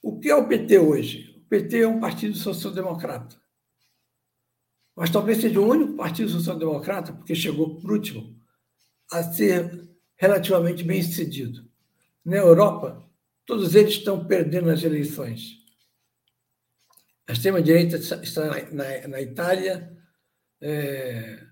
o 0.00 0.18
que 0.20 0.28
é 0.30 0.34
o 0.36 0.46
PT 0.46 0.78
hoje? 0.78 1.36
O 1.36 1.48
PT 1.48 1.80
é 1.80 1.88
um 1.88 2.00
partido 2.00 2.36
social-democrata. 2.36 3.40
Mas 4.94 5.10
talvez 5.10 5.40
seja 5.40 5.60
o 5.60 5.68
único 5.68 5.94
partido 5.94 6.28
social-democrata, 6.28 7.12
porque 7.12 7.34
chegou 7.34 7.80
por 7.80 7.90
último, 7.90 8.38
a 9.10 9.22
ser 9.22 9.88
relativamente 10.16 10.84
bem 10.84 11.02
sucedido. 11.02 11.68
Na 12.24 12.36
Europa, 12.36 13.02
todos 13.46 13.74
eles 13.74 13.94
estão 13.94 14.24
perdendo 14.26 14.70
as 14.70 14.82
eleições. 14.82 15.62
A 17.28 17.32
extrema-direita 17.32 17.96
está 17.96 18.46
na, 18.72 19.08
na, 19.08 19.20
Itália, 19.20 19.96
é, 20.60 21.42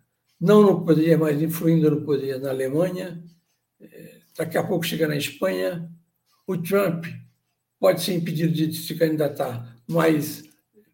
não 0.40 0.62
no 0.62 0.84
poder, 0.84 1.16
mas 1.16 1.40
influindo 1.40 1.90
no 1.90 2.04
poder 2.04 2.40
na 2.40 2.50
Alemanha, 2.50 3.22
é, 3.80 4.20
daqui 4.36 4.58
a 4.58 4.66
pouco 4.66 4.84
chega 4.84 5.06
na 5.06 5.16
Espanha. 5.16 5.90
O 6.46 6.56
Trump 6.58 7.06
pode 7.78 8.02
ser 8.02 8.14
impedido 8.14 8.52
de 8.52 8.72
se 8.74 8.94
candidatar, 8.94 9.76
mas 9.88 10.42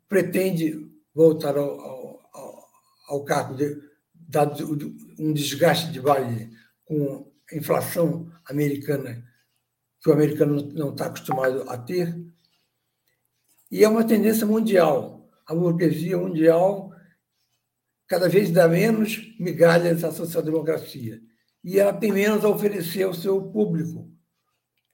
pretende 0.08 0.86
voltar 1.14 1.56
ao, 1.56 1.80
ao, 1.80 2.68
ao 3.08 3.24
cargo, 3.24 3.56
de, 3.56 3.80
dado 4.14 4.76
um 5.18 5.32
desgaste 5.32 5.90
de 5.90 6.00
vale 6.00 6.50
com 6.84 7.32
a 7.50 7.56
inflação 7.56 8.30
americana, 8.44 9.24
que 10.06 10.10
o 10.10 10.12
americano 10.12 10.72
não 10.72 10.90
está 10.90 11.06
acostumado 11.06 11.68
a 11.68 11.76
ter. 11.76 12.16
E 13.68 13.82
é 13.82 13.88
uma 13.88 14.04
tendência 14.04 14.46
mundial. 14.46 15.28
a 15.44 15.52
burguesia 15.52 16.16
mundial 16.16 16.92
cada 18.06 18.28
vez 18.28 18.52
dá 18.52 18.68
menos 18.68 19.34
migalhas 19.40 20.04
à 20.04 20.12
social-democracia 20.12 21.20
e 21.64 21.80
ela 21.80 21.92
tem 21.92 22.12
menos 22.12 22.44
a 22.44 22.48
oferecer 22.48 23.02
ao 23.02 23.14
seu 23.14 23.50
público. 23.50 24.08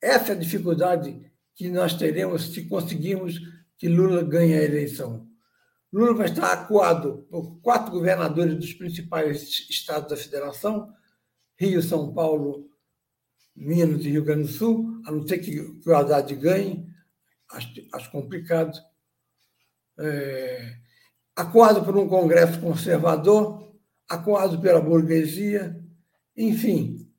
Essa 0.00 0.32
é 0.32 0.34
a 0.34 0.38
dificuldade 0.38 1.30
que 1.54 1.68
nós 1.68 1.92
teremos 1.92 2.54
se 2.54 2.64
conseguirmos 2.64 3.38
que 3.76 3.88
Lula 3.88 4.22
ganhe 4.22 4.54
a 4.54 4.64
eleição. 4.64 5.28
Lula 5.92 6.14
vai 6.14 6.28
estar 6.28 6.50
acuado 6.50 7.26
por 7.30 7.60
quatro 7.60 7.92
governadores 7.92 8.56
dos 8.56 8.72
principais 8.72 9.42
estados 9.68 10.08
da 10.08 10.16
federação, 10.16 10.90
Rio, 11.58 11.82
São 11.82 12.14
Paulo, 12.14 12.71
Minas 13.54 14.04
e 14.04 14.10
Rio 14.10 14.24
Grande 14.24 14.42
do 14.42 14.48
Sul, 14.48 15.00
a 15.06 15.12
não 15.12 15.26
ser 15.26 15.38
que, 15.38 15.60
o 15.60 15.94
Haddad 15.94 16.34
ganhe, 16.36 16.86
acho, 17.50 17.68
acho 17.92 18.10
complicado. 18.10 18.78
É, 19.98 20.76
acuado 21.36 21.84
por 21.84 21.96
um 21.96 22.08
Congresso 22.08 22.60
conservador, 22.60 23.72
acuado 24.08 24.60
pela 24.60 24.80
burguesia, 24.80 25.78
enfim, 26.36 27.10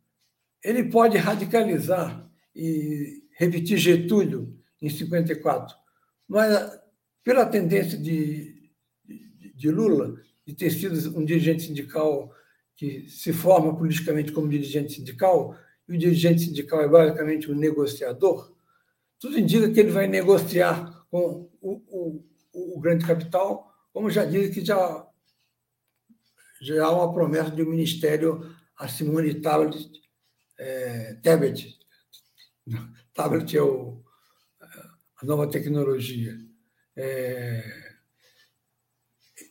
ele 0.63 0.86
pode 0.86 1.17
radicalizar 1.17 2.30
e 2.56 3.24
repetir 3.38 3.78
Getúlio 3.78 4.58
em 4.82 4.89
54, 4.89 5.76
mas 6.28 6.80
pela 7.24 7.46
tendência 7.46 7.98
de, 7.98 8.72
de, 9.06 9.54
de 9.54 9.72
Lula 9.72 10.15
de 10.46 10.54
ter 10.54 10.72
sido 10.72 11.17
um 11.17 11.24
dirigente 11.24 11.63
sindical 11.63 12.32
que 12.76 13.08
se 13.10 13.32
forma 13.32 13.76
politicamente 13.78 14.32
como 14.32 14.50
dirigente 14.50 14.93
sindical, 14.93 15.56
e 15.88 15.96
o 15.96 15.98
dirigente 15.98 16.41
sindical 16.41 16.82
é 16.82 16.88
basicamente 16.88 17.52
um 17.52 17.56
negociador, 17.56 18.54
tudo 19.19 19.39
indica 19.39 19.69
que 19.72 19.80
ele 19.80 19.91
vai 19.91 20.08
negociar 20.08 21.06
com 21.10 21.50
o, 21.62 21.82
o, 22.52 22.76
o 22.76 22.80
grande 22.80 23.06
capital, 23.06 23.74
como 23.93 24.10
já 24.10 24.26
disse 24.26 24.52
que 24.52 24.65
já, 24.65 25.08
já 26.62 26.86
há 26.86 26.91
uma 26.91 27.13
promessa 27.13 27.52
de 27.52 27.62
um 27.62 27.69
ministério 27.69 28.54
a 28.78 28.88
Simone 28.88 29.39
Tablet, 29.39 29.91
é, 30.58 31.13
Tablet, 31.24 31.80
tablet 33.13 33.56
é 33.56 33.62
o, 33.62 34.04
a 35.22 35.26
nova 35.26 35.50
tecnologia. 35.50 36.38
É, 36.96 37.93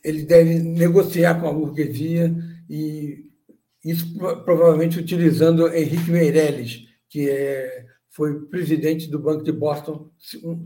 ele 0.03 0.23
deve 0.23 0.59
negociar 0.59 1.39
com 1.39 1.47
a 1.47 1.53
burguesia 1.53 2.33
e 2.69 3.32
isso 3.83 4.15
provavelmente 4.45 4.99
utilizando 4.99 5.67
Henrique 5.67 6.09
Meirelles, 6.09 6.87
que 7.09 7.29
é, 7.29 7.85
foi 8.09 8.39
presidente 8.45 9.09
do 9.09 9.19
Banco 9.19 9.43
de 9.43 9.51
Boston, 9.51 10.09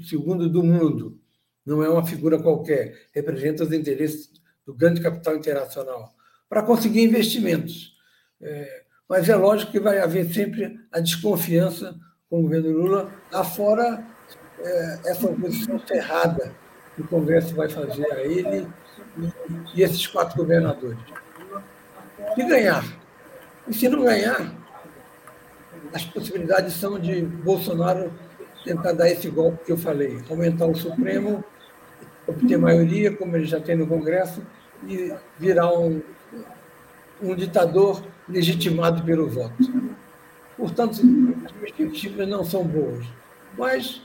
segundo 0.07 0.47
do 0.47 0.63
mundo. 0.63 1.19
Não 1.65 1.83
é 1.83 1.89
uma 1.89 2.05
figura 2.05 2.41
qualquer, 2.41 3.07
representa 3.13 3.63
os 3.63 3.73
interesses 3.73 4.29
do 4.65 4.73
grande 4.73 5.01
capital 5.01 5.35
internacional, 5.35 6.13
para 6.47 6.61
conseguir 6.61 7.03
investimentos. 7.03 7.95
É, 8.41 8.83
mas 9.09 9.27
é 9.29 9.35
lógico 9.35 9.71
que 9.71 9.79
vai 9.79 9.99
haver 9.99 10.31
sempre 10.31 10.79
a 10.91 10.99
desconfiança 10.99 11.97
com 12.29 12.39
o 12.39 12.43
governo 12.43 12.69
Lula, 12.71 13.11
afora 13.31 14.05
é, 14.59 14.99
essa 15.05 15.27
oposição 15.27 15.79
cerrada 15.79 16.53
que 16.95 17.01
o 17.01 17.07
Congresso 17.07 17.55
vai 17.55 17.69
fazer 17.69 18.11
a 18.11 18.21
ele 18.21 18.67
e, 19.17 19.79
e 19.79 19.83
esses 19.83 20.05
quatro 20.07 20.37
governadores. 20.37 20.99
Se 22.35 22.43
ganhar, 22.43 22.83
e 23.67 23.73
se 23.73 23.89
não 23.89 24.03
ganhar, 24.03 24.53
as 25.93 26.03
possibilidades 26.05 26.73
são 26.73 26.99
de 26.99 27.21
Bolsonaro 27.21 28.11
tentar 28.63 28.93
dar 28.93 29.09
esse 29.09 29.29
golpe 29.29 29.65
que 29.65 29.71
eu 29.71 29.77
falei, 29.77 30.21
aumentar 30.29 30.65
o 30.65 30.75
Supremo, 30.75 31.43
obter 32.27 32.57
maioria, 32.57 33.15
como 33.15 33.35
ele 33.35 33.45
já 33.45 33.59
tem 33.59 33.75
no 33.75 33.87
Congresso, 33.87 34.41
e 34.85 35.13
virar 35.39 35.71
um, 35.71 36.01
um 37.21 37.35
ditador 37.35 38.03
legitimado 38.27 39.03
pelo 39.03 39.29
voto. 39.29 39.55
Portanto, 40.57 41.01
as 41.45 41.51
perspectivas 41.51 42.27
não 42.27 42.43
são 42.43 42.63
boas. 42.63 43.05
Mas 43.57 44.01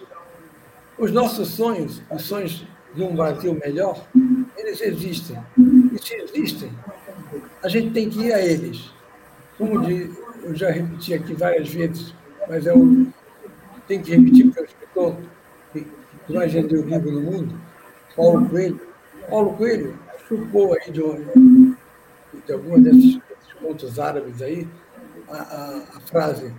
os 0.99 1.11
nossos 1.11 1.49
sonhos, 1.49 2.03
os 2.11 2.23
sonhos 2.23 2.65
de 2.95 3.03
um 3.03 3.15
Brasil 3.17 3.55
melhor, 3.55 4.07
eles 4.57 4.81
existem. 4.81 5.39
E 5.93 5.99
se 5.99 6.15
existem, 6.15 6.71
a 7.63 7.69
gente 7.69 7.91
tem 7.91 8.09
que 8.09 8.27
ir 8.27 8.33
a 8.33 8.41
eles. 8.41 8.92
Como 9.63 9.89
eu 9.89 10.55
já 10.57 10.73
repeti 10.73 11.15
aqui 11.15 11.35
várias 11.35 11.69
vezes, 11.69 12.13
mas 12.49 12.67
é 12.67 12.75
um, 12.75 13.07
tem 13.87 14.03
que 14.03 14.11
repetir 14.11 14.47
porque 14.47 14.59
é 14.59 14.63
o 14.63 14.67
escritor 14.67 15.17
que 15.73 15.87
mais 16.33 16.53
vendeu 16.53 16.85
livro 16.85 17.13
no 17.13 17.21
mundo, 17.21 17.61
Paulo 18.17 18.49
Coelho. 18.49 18.81
Paulo 19.31 19.53
Coelho 19.53 19.97
chupou 20.27 20.75
aí 20.75 20.91
de, 20.91 21.01
de 22.45 22.53
alguns 22.53 22.83
desses 22.83 23.21
contos 23.61 24.01
árabes 24.01 24.43
aí, 24.43 24.67
a, 25.29 25.37
a, 25.37 25.77
a 25.97 26.01
frase 26.01 26.53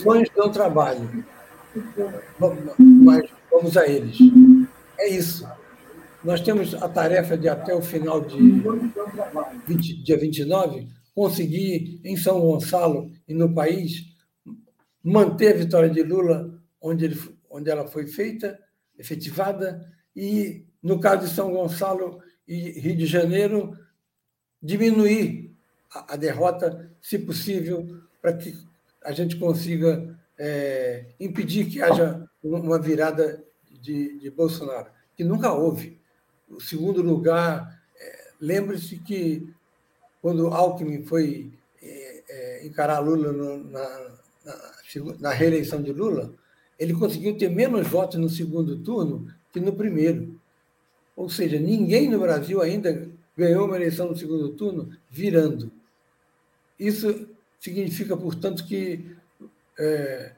sonhos 0.00 0.28
dão 0.36 0.48
trabalho, 0.48 1.24
mas 2.78 3.28
vamos 3.50 3.76
a 3.76 3.88
eles. 3.88 4.18
É 5.00 5.08
isso. 5.08 5.48
Nós 6.22 6.40
temos 6.40 6.74
a 6.74 6.88
tarefa 6.88 7.36
de, 7.36 7.48
até 7.48 7.74
o 7.74 7.82
final 7.82 8.20
de 8.20 8.62
20, 9.66 10.02
dia 10.04 10.16
29, 10.16 10.86
conseguir, 11.16 11.98
em 12.04 12.14
São 12.14 12.42
Gonçalo 12.42 13.10
e 13.26 13.32
no 13.32 13.54
país, 13.54 14.04
manter 15.02 15.54
a 15.54 15.56
vitória 15.56 15.88
de 15.88 16.02
Lula 16.02 16.62
onde, 16.78 17.06
ele, 17.06 17.18
onde 17.48 17.70
ela 17.70 17.88
foi 17.88 18.06
feita, 18.06 18.60
efetivada, 18.98 19.90
e, 20.14 20.66
no 20.82 21.00
caso 21.00 21.26
de 21.26 21.34
São 21.34 21.50
Gonçalo 21.52 22.20
e 22.46 22.78
Rio 22.78 22.94
de 22.94 23.06
Janeiro, 23.06 23.74
diminuir 24.62 25.56
a, 25.90 26.12
a 26.12 26.16
derrota, 26.16 26.94
se 27.00 27.18
possível, 27.18 27.98
para 28.20 28.34
que 28.34 28.54
a 29.02 29.12
gente 29.12 29.36
consiga 29.36 30.18
é, 30.38 31.14
impedir 31.18 31.64
que 31.70 31.80
haja 31.80 32.28
uma 32.42 32.78
virada 32.78 33.42
de, 33.80 34.18
de, 34.18 34.30
Bolsonaro, 34.30 34.90
que 35.16 35.24
nunca 35.24 35.50
houve. 35.50 35.98
O 36.46 36.60
segundo 36.60 37.00
lugar, 37.00 37.80
é, 37.98 38.30
lembre-se 38.38 38.98
que 38.98 39.55
quando 40.20 40.48
Alckmin 40.48 41.04
foi 41.04 41.52
é, 41.82 42.22
é 42.28 42.66
encarar 42.66 42.98
Lula 43.00 43.32
no, 43.32 43.64
na, 43.64 44.10
na, 44.44 44.72
na 45.20 45.30
reeleição 45.30 45.82
de 45.82 45.92
Lula, 45.92 46.32
ele 46.78 46.94
conseguiu 46.94 47.36
ter 47.36 47.48
menos 47.48 47.86
votos 47.86 48.18
no 48.18 48.28
segundo 48.28 48.78
turno 48.78 49.32
que 49.52 49.60
no 49.60 49.72
primeiro. 49.72 50.38
Ou 51.16 51.28
seja, 51.30 51.58
ninguém 51.58 52.10
no 52.10 52.18
Brasil 52.18 52.60
ainda 52.60 53.08
ganhou 53.36 53.66
uma 53.66 53.76
eleição 53.76 54.08
no 54.08 54.16
segundo 54.16 54.50
turno 54.50 54.90
virando. 55.10 55.70
Isso 56.78 57.28
significa, 57.58 58.16
portanto, 58.16 58.64
que 58.66 59.16
é, 59.78 60.32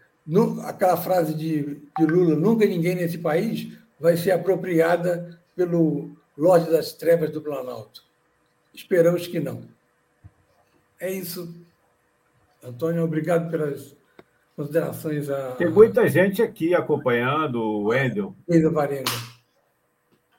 aquela 0.64 0.96
frase 0.96 1.34
de, 1.34 1.80
de, 1.98 2.06
Lula, 2.06 2.36
nunca 2.36 2.64
ninguém 2.66 2.94
nesse 2.94 3.18
país, 3.18 3.72
vai 3.98 4.16
ser 4.16 4.30
apropriada 4.30 5.40
pelo 5.56 6.16
Lorde 6.36 6.70
das 6.70 6.92
Trevas 6.92 7.30
do 7.30 7.40
Planalto. 7.40 8.04
Esperamos 8.74 9.26
que 9.26 9.40
não. 9.40 9.62
É 11.00 11.10
isso. 11.10 11.54
Antônio, 12.62 13.04
obrigado 13.04 13.50
pelas 13.50 13.96
considerações. 14.56 15.30
A... 15.30 15.52
Tem 15.52 15.70
muita 15.70 16.08
gente 16.08 16.42
aqui 16.42 16.74
acompanhando 16.74 17.62
o 17.62 17.84
Wendel. 17.88 18.34
Luísa 18.48 18.70
Varenga. 18.70 19.10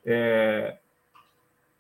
É, 0.05 0.77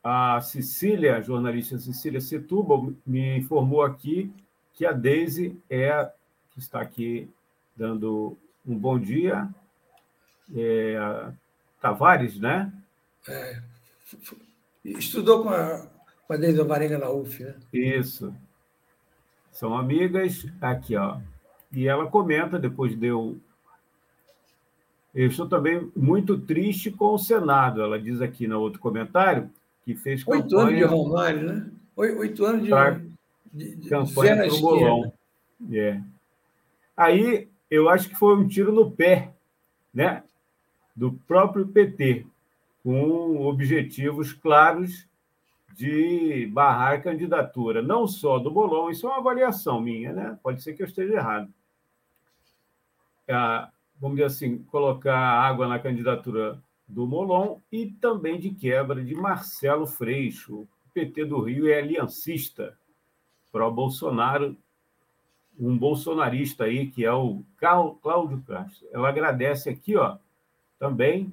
a 0.03 0.39
Cecília, 0.41 1.17
a 1.17 1.21
jornalista 1.21 1.77
Cecília 1.77 2.21
Setúbal, 2.21 2.93
me 3.05 3.37
informou 3.37 3.83
aqui 3.83 4.31
que 4.73 4.85
a 4.85 4.93
Deise 4.93 5.57
é 5.69 6.09
que 6.51 6.59
está 6.59 6.79
aqui 6.79 7.29
dando 7.75 8.37
um 8.65 8.77
bom 8.77 8.97
dia. 8.97 9.49
É, 10.55 11.31
Tavares, 11.81 12.39
né? 12.39 12.71
É, 13.27 13.61
estudou 14.85 15.43
com 15.43 15.49
a, 15.49 15.85
com 16.29 16.33
a 16.33 16.37
Deise 16.37 16.63
na 16.99 17.09
UF, 17.09 17.43
né? 17.43 17.55
Isso. 17.73 18.31
São 19.51 19.75
amigas. 19.75 20.45
Aqui, 20.61 20.95
ó. 20.95 21.17
E 21.71 21.87
ela 21.87 22.05
comenta, 22.05 22.59
depois 22.59 22.95
deu. 22.95 23.35
Eu 25.13 25.25
estou 25.25 25.49
também 25.49 25.91
muito 25.95 26.37
triste 26.37 26.91
com 26.91 27.15
o 27.15 27.17
Senado. 27.17 27.81
Ela 27.81 27.99
diz 27.99 28.21
aqui 28.21 28.45
no 28.45 28.59
outro 28.59 28.79
comentário 28.79 29.49
que 29.83 29.95
fez 29.95 30.23
campanha... 30.23 30.43
Oito 30.43 30.59
anos 30.59 30.75
de 30.77 30.83
Romário, 30.83 31.41
né? 31.41 31.71
Oito 31.95 32.45
anos 32.45 32.61
de, 32.61 32.69
de, 33.51 33.75
de 33.77 33.89
campanha 33.89 34.35
para 34.35 34.53
o 34.53 34.61
bolão. 34.61 35.13
É. 35.71 35.99
Aí, 36.95 37.47
eu 37.71 37.89
acho 37.89 38.07
que 38.07 38.15
foi 38.15 38.35
um 38.35 38.47
tiro 38.47 38.71
no 38.71 38.91
pé 38.91 39.33
né, 39.91 40.21
do 40.95 41.11
próprio 41.27 41.67
PT, 41.67 42.27
com 42.83 43.47
objetivos 43.47 44.31
claros 44.31 45.08
de 45.73 46.47
barrar 46.47 46.93
a 46.93 47.01
candidatura, 47.01 47.81
não 47.81 48.07
só 48.07 48.39
do 48.39 48.51
bolão, 48.51 48.89
isso 48.89 49.07
é 49.07 49.09
uma 49.09 49.19
avaliação 49.19 49.79
minha, 49.79 50.11
né? 50.11 50.37
pode 50.43 50.61
ser 50.61 50.73
que 50.73 50.81
eu 50.81 50.87
esteja 50.87 51.13
errado. 51.13 51.53
Ah, 53.29 53.69
vamos 53.99 54.17
dizer 54.17 54.27
assim, 54.27 54.59
colocar 54.63 55.17
água 55.17 55.67
na 55.67 55.79
candidatura 55.79 56.61
do 56.87 57.05
Molon 57.05 57.59
e 57.71 57.85
também 57.85 58.39
de 58.39 58.49
quebra 58.49 59.03
de 59.03 59.13
Marcelo 59.13 59.85
Freixo. 59.85 60.61
O 60.61 60.67
PT 60.93 61.25
do 61.25 61.39
Rio 61.41 61.69
é 61.69 61.77
aliancista 61.77 62.75
pró-Bolsonaro, 63.51 64.57
um 65.59 65.77
bolsonarista 65.77 66.63
aí, 66.63 66.87
que 66.87 67.05
é 67.05 67.11
o 67.11 67.43
Cláudio 67.57 68.41
Castro. 68.47 68.87
Ela 68.91 69.09
agradece 69.09 69.69
aqui, 69.69 69.95
ó, 69.95 70.17
também, 70.79 71.31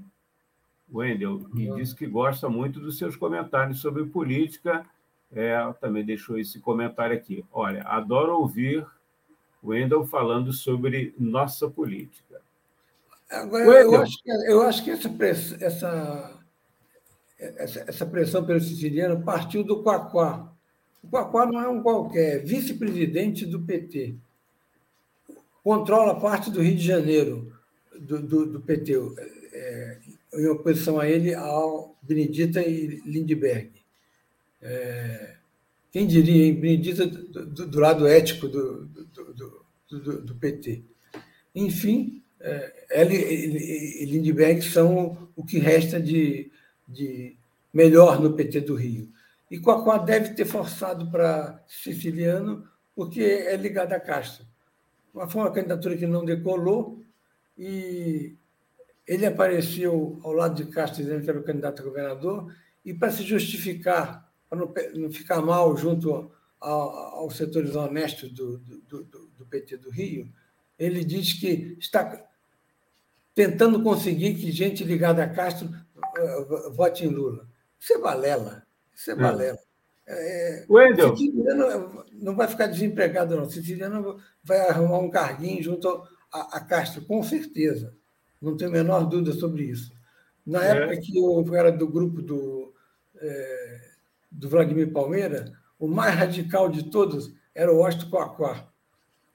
Wendel, 0.92 1.46
e 1.56 1.70
diz 1.74 1.92
que 1.92 2.06
gosta 2.06 2.48
muito 2.48 2.80
dos 2.80 2.96
seus 2.96 3.16
comentários 3.16 3.80
sobre 3.80 4.04
política. 4.06 4.86
É, 5.32 5.56
também 5.80 6.04
deixou 6.04 6.38
esse 6.38 6.60
comentário 6.60 7.16
aqui. 7.16 7.44
Olha, 7.52 7.82
adoro 7.82 8.38
ouvir 8.38 8.86
Wendel 9.62 10.04
falando 10.06 10.52
sobre 10.52 11.14
nossa 11.18 11.68
política. 11.68 12.40
Agora, 13.28 13.64
eu 13.82 14.00
acho, 14.00 14.22
que, 14.22 14.30
eu 14.30 14.62
acho 14.62 14.84
que 14.84 14.90
essa, 14.90 15.08
essa, 15.60 16.40
essa, 17.38 17.84
essa 17.88 18.06
pressão 18.06 18.44
pelo 18.46 18.60
siciliano 18.60 19.22
partiu 19.24 19.64
do 19.64 19.82
Quaquá. 19.82 20.52
O 21.02 21.08
Quaquá 21.08 21.46
não 21.46 21.60
é 21.60 21.68
um 21.68 21.82
qualquer, 21.82 22.44
vice-presidente 22.44 23.44
do 23.44 23.60
PT. 23.60 24.14
Controla 25.64 26.20
parte 26.20 26.50
do 26.50 26.62
Rio 26.62 26.76
de 26.76 26.86
Janeiro, 26.86 27.52
do, 27.98 28.22
do, 28.22 28.46
do 28.46 28.60
PT, 28.60 28.92
é, 29.52 29.98
em 30.34 30.46
oposição 30.48 30.98
a 30.98 31.08
ele, 31.08 31.34
ao 31.34 31.96
Benedita 32.02 32.60
e 32.60 33.00
Lindbergh. 33.04 33.70
É, 34.60 35.36
quem 35.90 36.06
diria, 36.06 36.46
hein? 36.46 36.54
Benedita 36.54 37.06
do, 37.06 37.46
do, 37.46 37.66
do 37.66 37.80
lado 37.80 38.06
ético 38.06 38.48
do, 38.48 38.86
do, 39.88 40.22
do 40.22 40.34
PT. 40.34 40.82
Enfim, 41.54 42.22
ela 42.90 43.12
e 43.12 44.04
Lindbergh 44.04 44.62
são 44.62 45.30
o 45.34 45.44
que 45.44 45.58
resta 45.58 46.00
de, 46.00 46.50
de 46.86 47.36
melhor 47.72 48.20
no 48.20 48.34
PT 48.34 48.60
do 48.60 48.74
Rio. 48.74 49.10
E 49.50 49.58
Coacó 49.58 49.98
deve 49.98 50.30
ter 50.34 50.44
forçado 50.44 51.10
para 51.10 51.62
siciliano, 51.66 52.68
porque 52.94 53.22
é 53.22 53.56
ligado 53.56 53.92
a 53.92 54.00
Castro. 54.00 54.44
Foi 55.28 55.40
uma 55.40 55.52
candidatura 55.52 55.96
que 55.96 56.06
não 56.06 56.24
decolou 56.24 57.02
e 57.56 58.34
ele 59.06 59.24
apareceu 59.24 60.18
ao 60.22 60.32
lado 60.32 60.62
de 60.62 60.70
Castro 60.70 61.02
dizendo 61.02 61.22
que 61.22 61.30
era 61.30 61.38
o 61.38 61.44
candidato 61.44 61.80
a 61.80 61.84
governador 61.84 62.52
e 62.84 62.92
para 62.92 63.10
se 63.10 63.22
justificar, 63.22 64.30
para 64.48 64.58
não, 64.58 65.10
ficar 65.12 65.40
mal 65.40 65.76
junto 65.76 66.30
aos 66.60 67.36
setores 67.36 67.76
honestos 67.76 68.30
do, 68.32 68.58
do, 68.58 69.04
do, 69.04 69.26
do 69.38 69.46
PT 69.46 69.76
do 69.76 69.90
Rio, 69.90 70.28
ele 70.78 71.04
diz 71.04 71.32
que 71.34 71.76
está 71.78 72.26
tentando 73.34 73.82
conseguir 73.82 74.34
que 74.34 74.50
gente 74.50 74.82
ligada 74.82 75.22
a 75.22 75.28
Castro 75.28 75.68
uh, 75.68 76.72
vote 76.72 77.04
em 77.04 77.08
Lula. 77.08 77.46
Isso 77.78 77.92
é 77.92 77.98
balela. 77.98 78.66
Isso 78.94 79.10
é, 79.10 79.14
é. 79.14 79.16
balela. 79.16 79.58
É, 80.08 80.66
Wendel. 80.68 81.16
Siciliano 81.16 82.04
não 82.12 82.34
vai 82.34 82.48
ficar 82.48 82.66
desempregado, 82.66 83.36
não. 83.36 83.50
Siciliano 83.50 84.20
vai 84.42 84.58
arrumar 84.68 84.98
um 84.98 85.10
carguinho 85.10 85.62
junto 85.62 85.88
a, 86.32 86.56
a 86.56 86.60
Castro, 86.60 87.04
com 87.04 87.22
certeza. 87.22 87.94
Não 88.40 88.56
tenho 88.56 88.70
a 88.70 88.74
menor 88.74 89.04
dúvida 89.06 89.32
sobre 89.32 89.64
isso. 89.64 89.92
Na 90.44 90.64
é. 90.64 90.70
época 90.70 91.00
que 91.00 91.18
eu 91.18 91.54
era 91.54 91.72
do 91.72 91.88
grupo 91.88 92.22
do, 92.22 92.72
é, 93.16 93.80
do 94.30 94.48
Vladimir 94.48 94.92
Palmeira, 94.92 95.52
o 95.78 95.88
mais 95.88 96.14
radical 96.14 96.68
de 96.68 96.90
todos 96.90 97.34
era 97.54 97.72
o 97.72 97.84
Osto 97.84 98.08
Coaquá. 98.08 98.68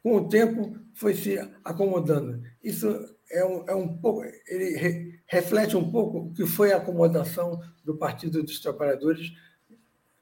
Com 0.02 0.16
o 0.16 0.30
tempo, 0.30 0.76
foi 0.94 1.14
se 1.14 1.38
acomodando. 1.64 2.42
Isso 2.64 2.88
é 3.30 3.46
um, 3.46 3.64
é 3.68 3.76
um 3.76 3.98
pouco, 3.98 4.24
ele 4.48 4.78
re, 4.78 5.20
reflete 5.26 5.78
um 5.78 5.92
pouco 5.92 6.20
o 6.20 6.34
que 6.34 6.46
foi 6.46 6.72
a 6.72 6.78
acomodação 6.78 7.62
do 7.84 7.96
Partido 7.96 8.44
dos 8.44 8.60
Trabalhadores, 8.60 9.32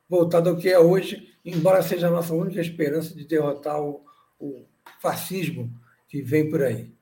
voltado 0.08 0.50
ao 0.50 0.58
que 0.58 0.70
é 0.70 0.80
hoje, 0.80 1.34
embora 1.44 1.82
seja 1.82 2.08
a 2.08 2.12
nossa 2.12 2.34
única 2.34 2.60
esperança 2.60 3.16
de 3.16 3.26
derrotar 3.26 3.82
o, 3.82 4.04
o 4.40 4.66
fascismo 5.02 5.72
que 6.08 6.22
vem 6.22 6.50
por 6.50 6.64
aí. 6.64 6.94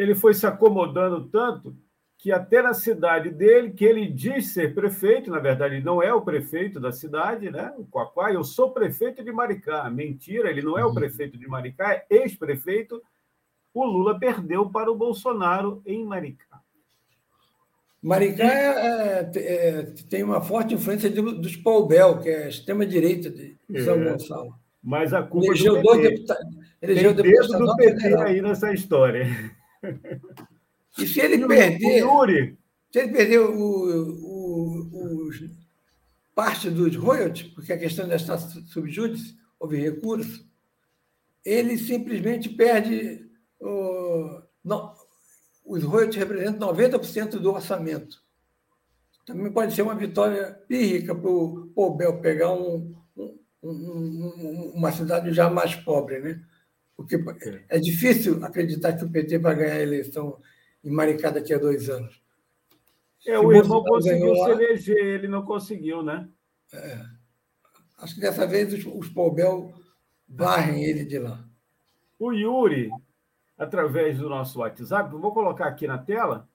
Ele 0.00 0.14
foi 0.14 0.32
se 0.32 0.46
acomodando 0.46 1.28
tanto 1.28 1.76
que 2.16 2.30
até 2.30 2.60
na 2.62 2.74
cidade 2.74 3.30
dele, 3.30 3.70
que 3.70 3.84
ele 3.84 4.06
diz 4.06 4.48
ser 4.52 4.74
prefeito, 4.74 5.30
na 5.30 5.38
verdade 5.38 5.76
ele 5.76 5.84
não 5.84 6.02
é 6.02 6.12
o 6.12 6.20
prefeito 6.20 6.78
da 6.78 6.92
cidade, 6.92 7.50
né? 7.50 7.72
O 7.78 7.84
Quaquá, 7.86 8.32
eu 8.32 8.44
sou 8.44 8.70
prefeito 8.72 9.24
de 9.24 9.32
Maricá. 9.32 9.88
Mentira, 9.88 10.50
ele 10.50 10.62
não 10.62 10.78
é 10.78 10.84
o 10.84 10.88
uhum. 10.88 10.94
prefeito 10.94 11.38
de 11.38 11.48
Maricá, 11.48 11.92
é 11.92 12.04
ex-prefeito 12.10 13.02
o 13.72 13.84
Lula 13.84 14.18
perdeu 14.18 14.68
para 14.68 14.90
o 14.90 14.96
Bolsonaro 14.96 15.82
em 15.86 16.04
Maricá. 16.04 16.60
Maricá 18.02 18.44
é, 18.44 19.30
é, 19.34 19.38
é 19.38 19.82
tem 20.08 20.22
uma 20.22 20.40
forte 20.40 20.74
influência 20.74 21.10
de, 21.10 21.20
dos 21.20 21.56
Paul 21.56 21.86
Bell, 21.86 22.18
que 22.18 22.28
é 22.28 22.44
a 22.44 22.48
extrema-direita 22.48 23.30
de 23.30 23.56
São 23.84 23.94
é, 23.94 24.10
Gonçalo. 24.10 24.54
Mas 24.82 25.12
a 25.12 25.22
culpa 25.22 25.48
elegeu 25.48 25.80
do 25.80 25.90
PT. 25.90 26.08
Deputados, 26.08 26.56
elegeu 26.80 27.14
tem 27.14 27.30
dedo 27.30 27.58
do 27.58 27.76
PT 27.76 28.00
federal. 28.00 28.22
aí 28.22 28.40
nessa 28.40 28.72
história. 28.72 29.26
E 30.98 31.06
se 31.06 31.20
ele 31.20 31.46
perder... 31.46 32.04
O 32.04 32.22
Yuri... 32.22 32.58
Se 32.92 32.98
ele 32.98 33.12
perder 33.12 33.38
o, 33.38 33.52
o, 33.52 35.28
os, 35.28 35.40
parte 36.34 36.68
dos 36.70 36.96
royalties, 36.96 37.48
porque 37.52 37.72
a 37.72 37.78
questão 37.78 38.08
da 38.08 38.16
está 38.16 38.36
subjúdice, 38.38 39.36
houve 39.60 39.76
recurso, 39.76 40.44
ele 41.44 41.78
simplesmente 41.78 42.48
perde 42.48 43.30
o, 43.60 44.42
não, 44.64 44.94
os 45.64 45.84
royalties 45.84 46.16
representam 46.16 46.74
90% 46.74 47.38
do 47.38 47.52
orçamento. 47.52 48.22
Também 49.26 49.52
pode 49.52 49.74
ser 49.74 49.82
uma 49.82 49.94
vitória 49.94 50.52
pírrica 50.66 51.14
para 51.14 51.30
o 51.30 51.66
Pobel 51.74 52.20
pegar 52.20 52.52
um, 52.52 52.96
um, 53.16 53.38
um, 53.62 54.72
uma 54.74 54.90
cidade 54.90 55.32
já 55.32 55.48
mais 55.48 55.74
pobre, 55.74 56.18
né? 56.20 56.42
Porque 57.04 57.64
é 57.68 57.78
difícil 57.78 58.44
acreditar 58.44 58.92
que 58.92 59.04
o 59.04 59.10
PT 59.10 59.38
vai 59.38 59.54
ganhar 59.54 59.74
a 59.74 59.82
eleição 59.82 60.38
em 60.84 60.90
Maricá 60.90 61.30
daqui 61.30 61.54
a 61.54 61.58
dois 61.58 61.88
anos. 61.88 62.20
É, 63.26 63.38
o 63.38 63.52
irmão 63.52 63.84
conseguiu 63.84 64.34
se 64.34 64.50
eleger, 64.50 65.06
ele 65.06 65.28
não 65.28 65.44
conseguiu, 65.44 66.02
né? 66.02 66.28
É. 66.72 67.04
Acho 67.98 68.14
que 68.14 68.20
dessa 68.20 68.46
vez 68.46 68.72
os, 68.72 68.86
os 68.86 69.08
Pobel 69.08 69.72
varrem 70.28 70.84
ele 70.84 71.04
de 71.04 71.18
lá. 71.18 71.44
O 72.18 72.32
Yuri 72.32 72.90
através 73.60 74.18
do 74.18 74.28
nosso 74.28 74.60
WhatsApp. 74.60 75.14
Vou 75.14 75.34
colocar 75.34 75.66
aqui 75.66 75.86
na 75.86 75.98
tela 75.98 76.48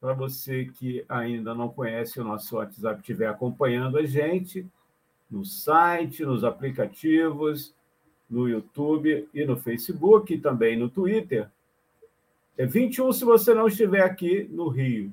para 0.00 0.12
você 0.12 0.64
que 0.64 1.04
ainda 1.08 1.54
não 1.54 1.68
conhece 1.68 2.20
o 2.20 2.24
nosso 2.24 2.56
WhatsApp 2.56 3.00
estiver 3.00 3.28
acompanhando 3.28 3.96
a 3.96 4.04
gente 4.04 4.66
no 5.30 5.44
site, 5.44 6.24
nos 6.24 6.42
aplicativos, 6.42 7.72
no 8.28 8.48
YouTube 8.48 9.28
e 9.32 9.44
no 9.44 9.56
Facebook, 9.56 10.34
e 10.34 10.38
também 10.38 10.76
no 10.76 10.88
Twitter. 10.88 11.48
É 12.56 12.66
21 12.66 13.12
se 13.12 13.24
você 13.24 13.54
não 13.54 13.68
estiver 13.68 14.02
aqui 14.02 14.48
no 14.50 14.66
Rio. 14.68 15.12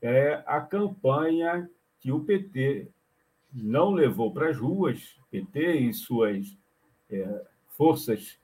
é, 0.00 0.42
à 0.46 0.60
campanha 0.60 1.68
que 2.00 2.12
o 2.12 2.20
PT 2.20 2.88
não 3.52 3.92
levou 3.92 4.32
para 4.32 4.48
as 4.48 4.56
ruas, 4.56 5.16
PT 5.30 5.74
e 5.74 5.94
suas 5.94 6.56
é, 7.10 7.44
forças 7.68 8.38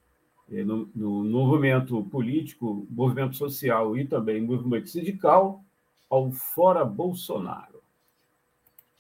é, 0.51 0.63
no, 0.65 0.91
no, 0.95 1.25
movimento 1.25 2.03
político, 2.05 2.87
movimento 2.91 3.37
social 3.37 3.97
e 3.97 4.07
também 4.07 4.41
movimento 4.41 4.89
sindical, 4.89 5.63
ao 6.09 6.31
fora 6.31 6.85
Bolsonaro. 6.85 7.83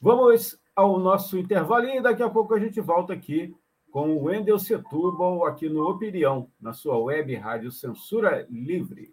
Vamos 0.01 0.59
ao 0.74 0.99
nosso 0.99 1.39
intervalo 1.39 1.87
e 1.87 2.01
daqui 2.01 2.22
a 2.22 2.30
pouco 2.30 2.55
a 2.55 2.61
gente 2.61 2.80
volta 2.80 3.12
aqui 3.12 3.55
com 3.91 4.11
o 4.14 4.24
Wendel 4.24 4.59
Setúbal 4.59 5.45
aqui 5.47 5.68
no 5.68 5.89
Opinião, 5.89 6.49
na 6.61 6.72
sua 6.72 6.99
web 6.99 7.35
rádio 7.35 7.72
Censura 7.72 8.47
Livre. 8.51 9.12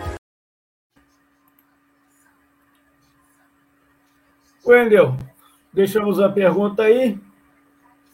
Wendel, 4.71 5.17
deixamos 5.73 6.17
a 6.17 6.29
pergunta 6.29 6.83
aí 6.83 7.19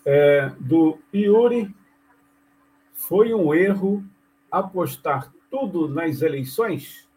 é, 0.03 0.49
do 0.59 0.97
Yuri. 1.13 1.71
Foi 2.95 3.31
um 3.31 3.53
erro 3.53 4.03
apostar 4.49 5.31
tudo 5.51 5.87
nas 5.87 6.23
eleições? 6.23 7.07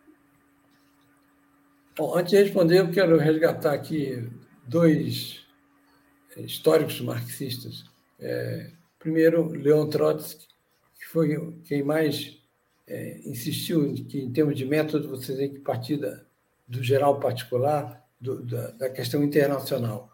Bom, 1.97 2.15
antes 2.19 2.33
de 2.33 2.37
responder, 2.37 2.81
eu 2.81 2.91
quero 2.91 3.17
resgatar 3.17 3.73
aqui 3.73 4.29
dois 4.67 5.43
históricos 6.37 7.01
marxistas. 7.01 7.87
É, 8.19 8.71
primeiro, 8.99 9.49
Leon 9.53 9.87
Trotsky, 9.87 10.49
que 10.99 11.07
foi 11.07 11.55
quem 11.65 11.83
mais 11.83 12.39
é, 12.87 13.21
insistiu 13.25 13.95
que, 14.07 14.21
em 14.21 14.31
termos 14.31 14.55
de 14.55 14.67
método, 14.67 15.09
você 15.09 15.35
tem 15.35 15.55
que 15.55 15.61
partir 15.61 15.99
do 16.69 16.83
geral 16.83 17.19
particular, 17.19 18.00
do, 18.21 18.45
da, 18.45 18.71
da 18.73 18.91
questão 18.91 19.23
internacional. 19.23 20.13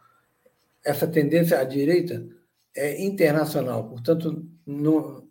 Essa 0.84 1.06
tendência 1.06 1.58
à 1.58 1.64
direita 1.64 2.26
é 2.74 3.02
internacional, 3.02 3.88
portanto, 3.88 4.46
não, 4.66 5.26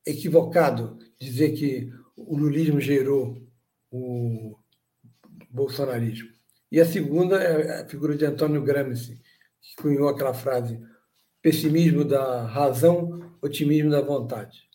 equivocado 0.07 0.99
dizer 1.21 1.53
que 1.53 1.93
o 2.17 2.37
lulismo 2.37 2.81
gerou 2.81 3.37
o 3.91 4.57
bolsonarismo. 5.51 6.31
E 6.71 6.81
a 6.81 6.87
segunda 6.87 7.37
é 7.43 7.83
a 7.83 7.89
figura 7.89 8.17
de 8.17 8.25
Antônio 8.25 8.63
Gramsci, 8.63 9.21
que 9.61 9.77
cunhou 9.83 10.09
aquela 10.09 10.35
frase: 10.35 10.81
pessimismo 11.41 12.05
da 12.05 12.47
razão, 12.47 13.37
otimismo 13.41 13.91
da 13.91 14.01
vontade. 14.01 14.67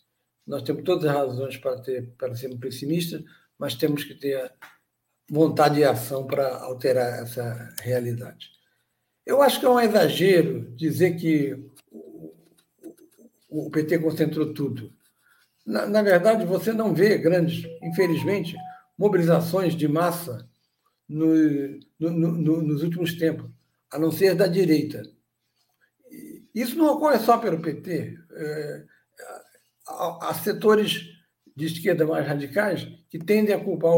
Nós 0.46 0.62
temos 0.62 0.82
todas 0.82 1.04
as 1.04 1.14
razões 1.14 1.56
para, 1.56 1.80
ter, 1.80 2.10
para 2.18 2.34
sermos 2.34 2.58
pessimistas, 2.58 3.22
mas 3.62 3.76
temos 3.76 4.02
que 4.02 4.12
ter 4.12 4.52
vontade 5.30 5.78
e 5.78 5.84
ação 5.84 6.26
para 6.26 6.56
alterar 6.64 7.22
essa 7.22 7.72
realidade. 7.80 8.50
Eu 9.24 9.40
acho 9.40 9.60
que 9.60 9.66
é 9.66 9.68
um 9.68 9.78
exagero 9.78 10.74
dizer 10.74 11.14
que 11.14 11.70
o 13.48 13.70
PT 13.70 14.00
concentrou 14.00 14.52
tudo. 14.52 14.92
Na, 15.64 15.86
na, 15.86 16.02
verdade, 16.02 16.44
você 16.44 16.72
não 16.72 16.92
vê 16.92 17.16
grandes, 17.18 17.64
infelizmente, 17.80 18.56
mobilizações 18.98 19.76
de 19.76 19.86
massa 19.86 20.44
no, 21.08 21.32
no, 22.00 22.10
no, 22.10 22.62
nos 22.62 22.82
últimos 22.82 23.14
tempos, 23.14 23.48
a 23.92 23.96
não 23.96 24.10
ser 24.10 24.34
da 24.34 24.48
direita. 24.48 25.04
Isso 26.52 26.76
não 26.76 26.86
ocorre 26.96 27.20
só 27.20 27.38
pelo 27.38 27.62
PT. 27.62 28.18
É, 28.32 28.84
há, 29.86 30.30
há 30.30 30.34
setores 30.34 31.11
de 31.54 31.66
esquerda 31.66 32.06
mais 32.06 32.26
radicais 32.26 32.88
que 33.10 33.18
tendem 33.18 33.54
a 33.54 33.62
culpar 33.62 33.92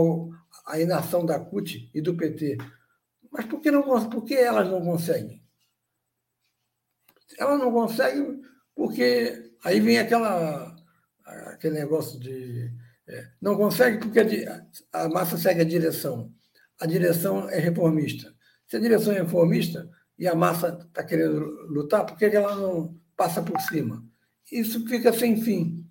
a 0.66 0.80
inação 0.80 1.24
da 1.24 1.38
CUT 1.38 1.90
e 1.94 2.00
do 2.00 2.16
PT. 2.16 2.58
Mas 3.30 3.46
por 3.46 3.60
que, 3.60 3.70
não, 3.70 3.82
por 4.08 4.24
que 4.24 4.34
elas 4.34 4.68
não 4.68 4.82
conseguem? 4.82 5.42
Elas 7.38 7.58
não 7.58 7.72
conseguem 7.72 8.40
porque 8.74 9.52
aí 9.64 9.80
vem 9.80 9.98
aquela, 9.98 10.74
aquele 11.24 11.74
negócio 11.74 12.18
de. 12.18 12.72
É, 13.06 13.28
não 13.40 13.56
consegue 13.56 13.98
porque 13.98 14.20
a, 14.20 15.04
a 15.04 15.08
massa 15.08 15.36
segue 15.36 15.60
a 15.60 15.64
direção. 15.64 16.32
A 16.80 16.86
direção 16.86 17.48
é 17.50 17.58
reformista. 17.58 18.34
Se 18.66 18.76
a 18.76 18.80
direção 18.80 19.12
é 19.12 19.20
reformista 19.20 19.88
e 20.18 20.26
a 20.26 20.34
massa 20.34 20.78
está 20.86 21.04
querendo 21.04 21.40
lutar, 21.68 22.06
por 22.06 22.16
que 22.16 22.24
ela 22.24 22.56
não 22.56 22.98
passa 23.16 23.42
por 23.42 23.60
cima? 23.60 24.04
Isso 24.50 24.86
fica 24.86 25.12
sem 25.12 25.40
fim. 25.40 25.83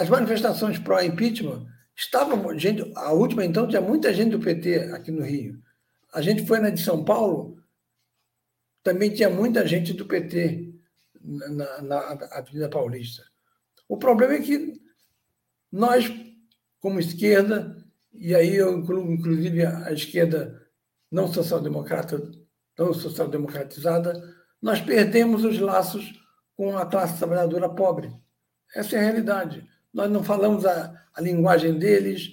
As 0.00 0.08
manifestações 0.08 0.78
pró-impeachment 0.78 1.66
estavam. 1.94 2.58
Gente, 2.58 2.90
a 2.96 3.12
última, 3.12 3.44
então, 3.44 3.68
tinha 3.68 3.82
muita 3.82 4.14
gente 4.14 4.30
do 4.30 4.40
PT 4.40 4.76
aqui 4.94 5.10
no 5.10 5.22
Rio. 5.22 5.60
A 6.10 6.22
gente 6.22 6.46
foi 6.46 6.58
na 6.58 6.70
de 6.70 6.82
São 6.82 7.04
Paulo, 7.04 7.62
também 8.82 9.12
tinha 9.12 9.28
muita 9.28 9.66
gente 9.66 9.92
do 9.92 10.06
PT 10.06 10.72
na, 11.20 11.82
na 11.82 11.98
Avenida 12.32 12.70
Paulista. 12.70 13.22
O 13.86 13.98
problema 13.98 14.32
é 14.32 14.40
que 14.40 14.80
nós, 15.70 16.10
como 16.80 16.98
esquerda, 16.98 17.76
e 18.14 18.34
aí 18.34 18.56
eu 18.56 18.78
incluo 18.78 19.12
inclusive 19.12 19.66
a 19.66 19.92
esquerda 19.92 20.66
não 21.10 21.30
social-democrata, 21.30 22.18
não 22.78 22.94
social-democratizada, 22.94 24.34
nós 24.62 24.80
perdemos 24.80 25.44
os 25.44 25.58
laços 25.58 26.10
com 26.56 26.78
a 26.78 26.86
classe 26.86 27.18
trabalhadora 27.18 27.68
pobre. 27.68 28.10
Essa 28.74 28.96
é 28.96 29.00
a 29.00 29.02
realidade. 29.02 29.69
Nós 29.92 30.10
não 30.10 30.22
falamos 30.22 30.64
a, 30.64 31.06
a 31.14 31.20
linguagem 31.20 31.78
deles, 31.78 32.32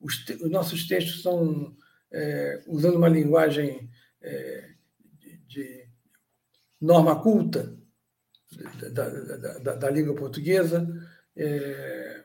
os, 0.00 0.24
os, 0.40 0.50
nossos 0.50 0.86
textos 0.86 1.22
são 1.22 1.76
é, 2.12 2.62
usando 2.66 2.96
uma 2.96 3.08
linguagem 3.08 3.90
é, 4.20 4.70
de, 5.18 5.36
de, 5.46 5.88
norma 6.80 7.20
culta 7.20 7.76
da, 8.92 9.08
da, 9.08 9.58
da, 9.58 9.74
da 9.74 9.90
língua 9.90 10.14
portuguesa. 10.14 10.88
É, 11.36 12.24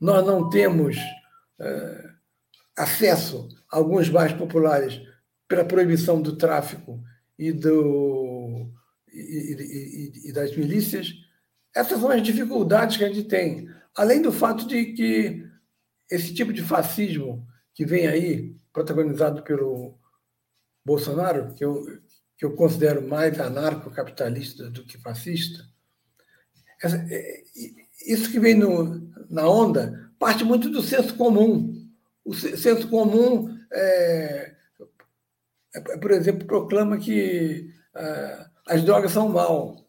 nós 0.00 0.26
não 0.26 0.48
temos 0.48 0.96
é, 1.60 2.10
acesso 2.76 3.48
a 3.70 3.76
alguns 3.76 4.08
bairros 4.08 4.38
populares 4.38 5.00
pela 5.46 5.64
proibição 5.64 6.20
do 6.20 6.36
tráfico 6.36 7.02
e, 7.38 7.52
do, 7.52 8.70
e, 9.12 10.12
e, 10.24 10.28
e, 10.28 10.32
das 10.32 10.54
milícias. 10.56 11.14
Essas 11.78 12.00
são 12.00 12.10
as 12.10 12.20
dificuldades 12.20 12.96
que 12.96 13.04
a 13.04 13.08
gente 13.08 13.28
tem. 13.28 13.68
Além 13.96 14.20
do 14.20 14.32
fato 14.32 14.66
de 14.66 14.86
que 14.94 15.48
esse 16.10 16.34
tipo 16.34 16.52
de 16.52 16.60
fascismo 16.60 17.46
que 17.72 17.86
vem 17.86 18.08
aí, 18.08 18.56
protagonizado 18.72 19.44
pelo 19.44 19.96
Bolsonaro, 20.84 21.54
que 21.54 21.64
eu, 21.64 21.84
que 22.36 22.44
eu 22.44 22.56
considero 22.56 23.06
mais 23.06 23.38
anarcocapitalista 23.38 24.68
do 24.68 24.84
que 24.84 24.98
fascista, 24.98 25.64
é, 26.82 27.42
isso 28.08 28.28
que 28.32 28.40
vem 28.40 28.54
no, 28.54 29.08
na 29.30 29.48
onda 29.48 30.10
parte 30.18 30.42
muito 30.42 30.68
do 30.70 30.82
senso 30.82 31.14
comum. 31.14 31.88
O 32.24 32.34
senso 32.34 32.88
comum, 32.88 33.56
é, 33.72 34.52
é, 35.76 35.96
por 35.98 36.10
exemplo, 36.10 36.44
proclama 36.44 36.98
que 36.98 37.72
as 38.66 38.82
drogas 38.82 39.12
são 39.12 39.28
mal. 39.28 39.87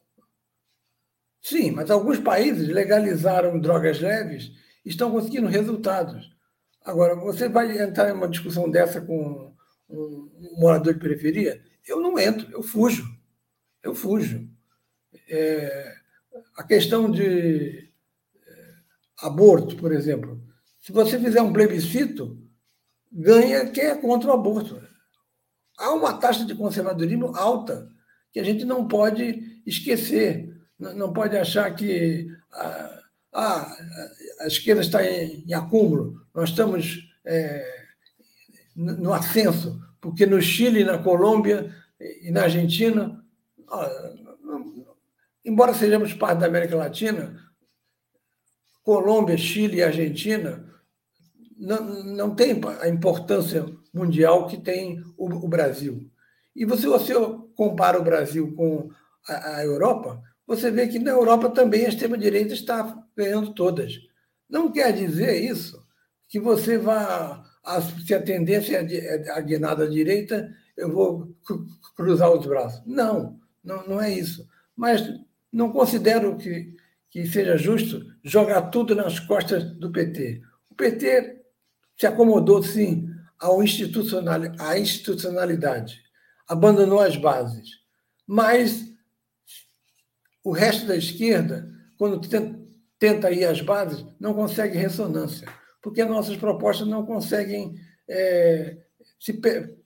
Sim, 1.42 1.72
mas 1.72 1.90
alguns 1.90 2.20
países 2.20 2.68
legalizaram 2.68 3.60
drogas 3.60 4.00
leves 4.00 4.52
e 4.86 4.90
estão 4.90 5.12
conseguindo 5.12 5.48
resultados. 5.48 6.30
Agora, 6.84 7.16
você 7.16 7.48
vai 7.48 7.80
entrar 7.82 8.10
em 8.10 8.14
uma 8.14 8.28
discussão 8.28 8.70
dessa 8.70 9.02
com 9.02 9.54
um 9.90 10.30
morador 10.58 10.94
de 10.94 11.00
periferia? 11.00 11.62
Eu 11.88 12.00
não 12.02 12.18
entro, 12.20 12.52
eu 12.52 12.62
fujo. 12.62 13.06
Eu 13.82 13.96
fujo. 13.96 14.48
É, 15.28 15.96
a 16.56 16.64
questão 16.64 17.10
de 17.10 17.90
é, 18.46 18.74
aborto, 19.22 19.76
por 19.76 19.92
exemplo. 19.92 20.42
Se 20.80 20.92
você 20.92 21.20
fizer 21.20 21.42
um 21.42 21.54
plebiscito, 21.54 22.38
ganha 23.12 23.70
quem 23.70 23.86
é 23.86 23.96
contra 23.96 24.30
o 24.30 24.34
aborto. 24.34 24.82
Há 25.78 25.92
uma 25.92 26.18
taxa 26.18 26.46
de 26.46 26.56
conservadorismo 26.56 27.36
alta 27.36 27.90
que 28.32 28.40
a 28.40 28.44
gente 28.44 28.66
não 28.66 28.88
pode 28.88 29.62
esquecer. 29.66 30.49
Não 30.80 31.12
pode 31.12 31.38
achar 31.38 31.70
que 31.76 32.28
a, 32.54 33.00
a, 33.34 33.78
esquerda 34.48 34.82
está 34.82 35.06
em, 35.06 35.44
em, 35.46 35.54
acúmulo, 35.54 36.26
nós 36.34 36.50
estamos 36.50 37.00
é, 37.26 37.86
no 38.76 39.14
ascenso, 39.14 39.82
porque 40.00 40.26
no 40.26 40.42
Chile, 40.42 40.86
na 40.86 40.98
Colômbia 40.98 41.76
e 42.22 42.32
na 42.32 42.44
Argentina, 42.44 43.22
embora 45.44 45.74
sejamos 45.74 46.14
parte 46.14 46.40
da 46.40 46.48
América 46.48 46.78
Latina, 46.78 47.38
Colômbia, 48.82 49.38
Chile 49.38 49.78
e 49.78 49.84
Argentina 49.84 50.66
não, 51.58 52.04
não 52.04 52.36
tem 52.36 52.60
a 52.80 52.88
importância 52.88 53.66
mundial 53.94 54.48
que 54.48 54.58
tem 54.58 55.04
o, 55.18 55.26
o 55.26 55.48
Brasil. 55.48 56.10
E 56.56 56.66
você, 56.66 56.88
você 56.88 57.14
compara 57.56 58.00
o 58.00 58.04
Brasil 58.04 58.56
com 58.56 58.90
a, 59.28 59.58
a 59.58 59.66
Europa, 59.66 60.24
você 60.50 60.72
vê 60.72 60.88
que 60.88 60.98
na 60.98 61.12
Europa 61.12 61.48
também 61.52 61.86
a 61.86 61.90
extrema-direita 61.90 62.56
está 62.56 63.06
ganhando 63.16 63.54
todas. 63.54 64.00
Não 64.50 64.72
quer 64.72 64.92
dizer 64.92 65.40
isso 65.44 65.80
que 66.28 66.40
você 66.40 66.76
vá. 66.76 67.46
Se 68.04 68.16
a 68.16 68.22
tendência 68.22 68.78
é 68.78 69.30
a 69.30 69.40
guinada 69.42 69.84
à 69.84 69.88
direita, 69.88 70.52
eu 70.76 70.92
vou 70.92 71.36
cruzar 71.96 72.34
os 72.34 72.44
braços. 72.48 72.82
Não, 72.84 73.40
não, 73.64 73.88
não 73.88 74.02
é 74.02 74.12
isso. 74.12 74.50
Mas 74.76 75.08
não 75.54 75.72
considero 75.72 76.36
que, 76.36 76.74
que 77.12 77.28
seja 77.28 77.56
justo 77.56 78.04
jogar 78.24 78.72
tudo 78.72 78.96
nas 78.96 79.20
costas 79.20 79.64
do 79.78 79.92
PT. 79.92 80.42
O 80.72 80.74
PT 80.74 81.44
se 81.96 82.08
acomodou, 82.08 82.64
sim, 82.64 83.08
ao 83.38 83.62
institucional, 83.62 84.42
à 84.58 84.80
institucionalidade, 84.80 86.02
abandonou 86.48 87.02
as 87.02 87.16
bases. 87.16 87.70
Mas 88.26 88.89
o 90.50 90.52
resto 90.52 90.88
da 90.88 90.96
esquerda, 90.96 91.70
quando 91.96 92.20
tenta 92.98 93.30
ir 93.30 93.46
às 93.46 93.62
bases, 93.62 94.04
não 94.20 94.34
consegue 94.34 94.80
ressonância, 94.80 95.48
porque 95.80 96.04
nossas 96.04 96.38
propostas 96.38 96.88
não 96.88 97.06
conseguem 97.06 97.76
é, 98.08 98.78
se 99.20 99.34
pe 99.34 99.78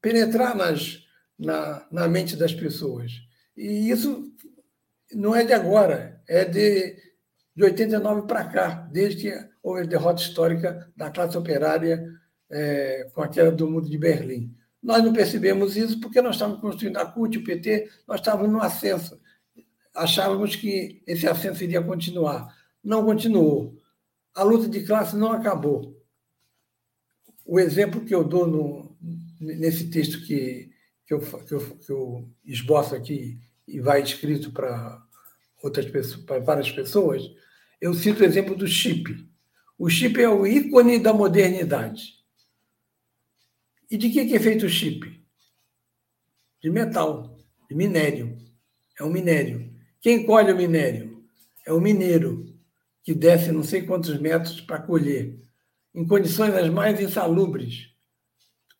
penetrar 0.00 0.56
nas, 0.56 1.04
na, 1.36 1.86
na 1.90 2.06
mente 2.06 2.36
das 2.36 2.54
pessoas. 2.54 3.12
E 3.56 3.90
isso 3.90 4.32
não 5.12 5.34
é 5.34 5.44
de 5.44 5.52
agora, 5.52 6.22
é 6.28 6.44
de, 6.44 6.96
de 7.56 7.64
89 7.64 8.28
para 8.28 8.44
cá, 8.44 8.88
desde 8.92 9.22
que 9.22 9.48
houve 9.60 9.82
a 9.82 9.86
derrota 9.86 10.22
histórica 10.22 10.88
da 10.96 11.10
classe 11.10 11.36
operária 11.36 12.04
é, 12.48 13.08
com 13.12 13.22
a 13.22 13.28
queda 13.28 13.50
do 13.50 13.68
mundo 13.68 13.90
de 13.90 13.98
Berlim. 13.98 14.54
Nós 14.80 15.02
não 15.02 15.12
percebemos 15.12 15.76
isso 15.76 15.98
porque 15.98 16.22
nós 16.22 16.36
estávamos 16.36 16.60
construindo 16.60 16.98
a 16.98 17.06
CUT, 17.06 17.38
o 17.38 17.44
PT, 17.44 17.88
nós 18.06 18.20
estávamos 18.20 18.52
no 18.52 18.60
ascenso. 18.60 19.20
Achávamos 19.94 20.56
que 20.56 21.02
esse 21.06 21.26
ascenso 21.26 21.62
iria 21.62 21.82
continuar. 21.82 22.56
Não 22.82 23.04
continuou. 23.04 23.78
A 24.34 24.42
luta 24.42 24.68
de 24.68 24.84
classe 24.84 25.16
não 25.16 25.32
acabou. 25.32 26.00
O 27.44 27.60
exemplo 27.60 28.04
que 28.04 28.14
eu 28.14 28.24
dou 28.24 28.46
no, 28.46 28.96
nesse 29.38 29.90
texto 29.90 30.24
que, 30.24 30.70
que, 31.06 31.12
eu, 31.12 31.20
que, 31.20 31.52
eu, 31.52 31.76
que 31.76 31.90
eu 31.90 32.28
esboço 32.44 32.94
aqui 32.94 33.38
e 33.66 33.80
vai 33.80 34.02
escrito 34.02 34.52
para 34.52 35.02
outras 35.62 35.86
pessoas, 35.86 36.24
para 36.24 36.40
várias 36.40 36.70
pessoas, 36.70 37.22
eu 37.80 37.92
cito 37.94 38.22
o 38.22 38.24
exemplo 38.24 38.56
do 38.56 38.66
chip. 38.66 39.28
O 39.78 39.88
chip 39.88 40.20
é 40.20 40.28
o 40.28 40.46
ícone 40.46 40.98
da 40.98 41.12
modernidade. 41.12 42.22
E 43.90 43.96
de 43.96 44.08
que 44.10 44.20
é 44.20 44.40
feito 44.40 44.66
o 44.66 44.68
chip? 44.68 45.22
De 46.62 46.70
metal, 46.70 47.36
de 47.68 47.74
minério. 47.74 48.38
É 48.98 49.04
um 49.04 49.10
minério. 49.10 49.71
Quem 50.02 50.26
colhe 50.26 50.52
o 50.52 50.56
minério? 50.56 51.24
É 51.64 51.72
o 51.72 51.80
mineiro, 51.80 52.52
que 53.04 53.14
desce 53.14 53.52
não 53.52 53.62
sei 53.62 53.86
quantos 53.86 54.18
metros 54.18 54.60
para 54.60 54.82
colher, 54.82 55.40
em 55.94 56.04
condições 56.04 56.52
as 56.54 56.68
mais 56.68 57.00
insalubres, 57.00 57.94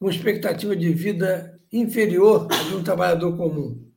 com 0.01 0.11
expectativa 0.11 0.75
de 0.75 0.93
vida 0.93 1.63
inferior 1.73 2.49
à 2.51 2.65
de 2.65 2.75
um 2.75 2.83
trabalhador 2.83 3.37
comum. 3.37 3.89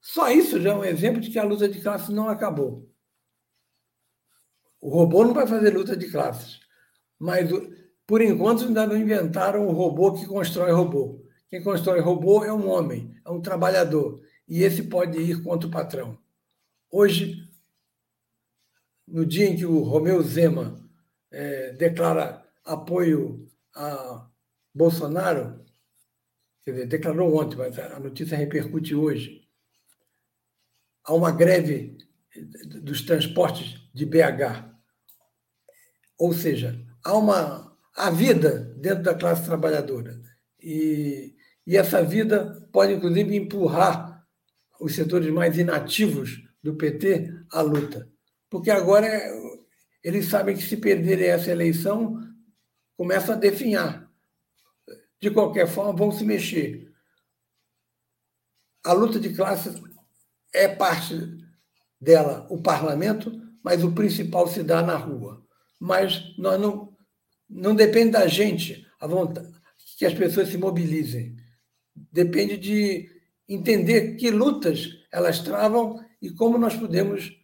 Só 0.00 0.28
isso 0.28 0.60
já 0.60 0.70
é 0.70 0.74
um 0.74 0.84
exemplo 0.84 1.20
de 1.20 1.30
que 1.30 1.38
a 1.38 1.44
luta 1.44 1.68
de 1.68 1.80
classes 1.80 2.08
não 2.08 2.28
acabou. 2.28 2.90
O 4.80 4.88
robô 4.90 5.22
não 5.24 5.34
vai 5.34 5.46
fazer 5.46 5.70
luta 5.70 5.96
de 5.96 6.10
classes, 6.10 6.58
mas 7.16 7.48
por 8.04 8.20
enquanto 8.20 8.64
ainda 8.64 8.88
não 8.88 8.96
inventaram 8.96 9.68
o 9.68 9.72
robô 9.72 10.14
que 10.14 10.26
constrói 10.26 10.72
robô. 10.72 11.24
Quem 11.48 11.62
constrói 11.62 12.00
robô 12.00 12.44
é 12.44 12.52
um 12.52 12.68
homem, 12.68 13.14
é 13.24 13.30
um 13.30 13.40
trabalhador, 13.40 14.20
e 14.48 14.62
esse 14.62 14.84
pode 14.84 15.18
ir 15.18 15.42
contra 15.42 15.68
o 15.68 15.70
patrão. 15.70 16.18
Hoje, 16.90 17.46
no 19.06 19.26
dia 19.26 19.46
em 19.46 19.56
que 19.56 19.66
o 19.66 19.82
Romeu 19.82 20.22
Zema 20.22 20.82
é, 21.30 21.72
declara 21.72 22.44
apoio 22.64 23.48
a 23.74 24.28
Bolsonaro, 24.74 25.64
quer 26.64 26.72
dizer, 26.72 26.86
declarou 26.86 27.36
ontem, 27.36 27.56
mas 27.56 27.78
a 27.78 28.00
notícia 28.00 28.36
repercute 28.36 28.94
hoje 28.94 29.46
a 31.04 31.14
uma 31.14 31.30
greve 31.30 31.98
dos 32.82 33.02
transportes 33.02 33.80
de 33.92 34.06
BH. 34.06 34.66
Ou 36.18 36.32
seja, 36.32 36.78
há 37.04 37.16
uma 37.16 37.68
há 37.98 38.10
vida 38.10 38.74
dentro 38.78 39.02
da 39.02 39.14
classe 39.14 39.44
trabalhadora. 39.44 40.20
E, 40.60 41.34
e 41.66 41.76
essa 41.76 42.02
vida 42.02 42.68
pode, 42.72 42.92
inclusive, 42.92 43.36
empurrar 43.36 44.07
os 44.80 44.94
setores 44.94 45.32
mais 45.32 45.58
inativos 45.58 46.42
do 46.62 46.76
PT 46.76 47.32
à 47.50 47.60
luta. 47.60 48.10
Porque 48.48 48.70
agora 48.70 49.08
eles 50.02 50.26
sabem 50.26 50.56
que 50.56 50.62
se 50.62 50.76
perderem 50.76 51.28
essa 51.28 51.50
eleição, 51.50 52.18
começa 52.96 53.32
a 53.32 53.36
definhar. 53.36 54.08
De 55.20 55.30
qualquer 55.30 55.66
forma, 55.66 55.92
vão 55.92 56.12
se 56.12 56.24
mexer. 56.24 56.92
A 58.84 58.92
luta 58.92 59.18
de 59.18 59.34
classes 59.34 59.80
é 60.54 60.68
parte 60.68 61.14
dela 62.00 62.46
o 62.48 62.62
parlamento, 62.62 63.32
mas 63.62 63.82
o 63.82 63.92
principal 63.92 64.46
se 64.46 64.62
dá 64.62 64.82
na 64.82 64.96
rua. 64.96 65.44
Mas 65.78 66.36
nós 66.38 66.60
não, 66.60 66.96
não 67.48 67.74
depende 67.74 68.12
da 68.12 68.26
gente 68.26 68.86
a 69.00 69.06
vontade, 69.06 69.52
que 69.96 70.06
as 70.06 70.14
pessoas 70.14 70.48
se 70.48 70.56
mobilizem. 70.56 71.36
Depende 71.94 72.56
de 72.56 73.17
entender 73.48 74.16
que 74.16 74.30
lutas 74.30 74.98
elas 75.10 75.40
travam 75.40 76.04
e 76.20 76.30
como 76.30 76.58
nós 76.58 76.76
podemos 76.76 77.36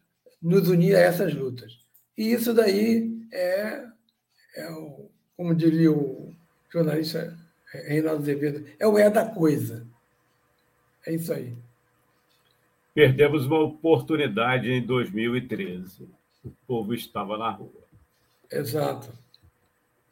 nos 0.42 0.68
unir 0.68 0.94
a 0.94 1.00
essas 1.00 1.34
lutas. 1.34 1.78
E 2.16 2.32
isso 2.32 2.52
daí 2.52 3.10
é, 3.32 3.84
é 4.56 4.70
o, 4.72 5.08
como 5.36 5.54
diria 5.54 5.90
o 5.90 6.34
jornalista 6.70 7.36
Reinaldo 7.72 8.22
Azevedo, 8.22 8.64
é 8.78 8.86
o 8.86 8.98
é 8.98 9.10
da 9.10 9.26
coisa. 9.26 9.86
É 11.06 11.14
isso 11.14 11.32
aí. 11.32 11.56
Perdemos 12.94 13.46
uma 13.46 13.60
oportunidade 13.60 14.70
em 14.70 14.84
2013. 14.84 16.08
O 16.44 16.50
povo 16.66 16.94
estava 16.94 17.36
na 17.36 17.50
rua. 17.50 17.84
Exato. 18.50 19.12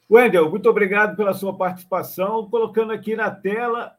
Wendel, 0.09 0.49
muito 0.49 0.69
obrigado 0.69 1.15
pela 1.15 1.33
sua 1.33 1.55
participação. 1.55 2.49
Colocando 2.49 2.91
aqui 2.91 3.15
na 3.15 3.31
tela 3.31 3.95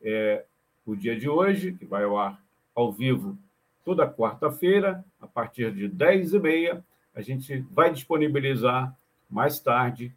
é, 0.02 0.46
o 0.86 0.96
dia 0.96 1.18
de 1.18 1.30
hoje, 1.30 1.74
que 1.74 1.86
vai 1.86 2.04
ao 2.04 2.18
ar 2.18 2.42
ao 2.76 2.92
vivo 2.92 3.38
toda 3.84 4.10
quarta-feira, 4.10 5.04
a 5.20 5.28
partir 5.28 5.74
de 5.74 5.90
10h30, 5.90 6.84
a 7.14 7.22
gente 7.22 7.60
vai 7.70 7.92
disponibilizar 7.92 8.96
mais 9.30 9.60
tarde 9.60 10.16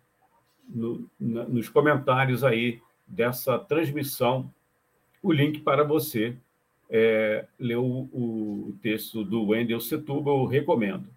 no, 0.69 1.09
na, 1.19 1.45
nos 1.45 1.69
comentários 1.69 2.43
aí 2.43 2.81
dessa 3.07 3.59
transmissão 3.59 4.51
o 5.23 5.33
link 5.33 5.61
para 5.61 5.85
você 5.85 6.37
é, 6.91 7.45
ler 7.59 7.77
o, 7.77 8.09
o, 8.13 8.77
texto 8.83 9.25
do 9.25 9.49
Wendel 9.49 9.81
Setuba, 9.81 10.31
eu 10.31 10.45
recomendo. 10.47 11.09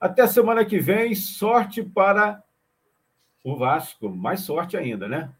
Até 0.00 0.26
semana 0.26 0.64
que 0.64 0.78
vem, 0.78 1.14
sorte 1.14 1.82
para 1.82 2.42
o 3.44 3.56
Vasco, 3.56 4.08
mais 4.08 4.40
sorte 4.40 4.76
ainda, 4.76 5.08
né? 5.08 5.30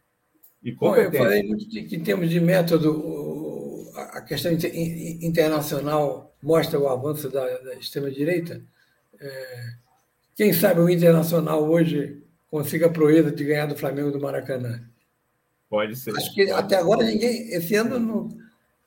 E. 0.62 0.72
Bom, 0.72 0.94
eu 0.96 1.12
falei 1.12 1.42
que, 1.56 1.84
que 1.84 1.96
em 1.96 2.02
termos 2.02 2.30
de 2.30 2.40
método, 2.40 3.90
a 4.12 4.20
questão 4.20 4.52
internacional 4.52 6.34
mostra 6.42 6.78
o 6.78 6.88
avanço 6.88 7.28
da, 7.28 7.46
da 7.58 7.74
extrema-direita. 7.74 8.62
É, 9.20 9.74
quem 10.34 10.52
sabe 10.52 10.80
o 10.80 10.88
Internacional 10.88 11.68
hoje 11.68 12.22
consiga 12.50 12.86
a 12.86 12.90
proeza 12.90 13.30
de 13.30 13.44
ganhar 13.44 13.66
do 13.66 13.76
Flamengo 13.76 14.10
do 14.10 14.20
Maracanã. 14.20 14.82
Pode 15.68 15.94
ser. 15.96 16.16
Acho 16.16 16.34
que 16.34 16.50
até 16.50 16.76
agora 16.76 17.04
ninguém. 17.04 17.50
Esse 17.52 17.74
ano 17.74 17.98
não, 17.98 18.28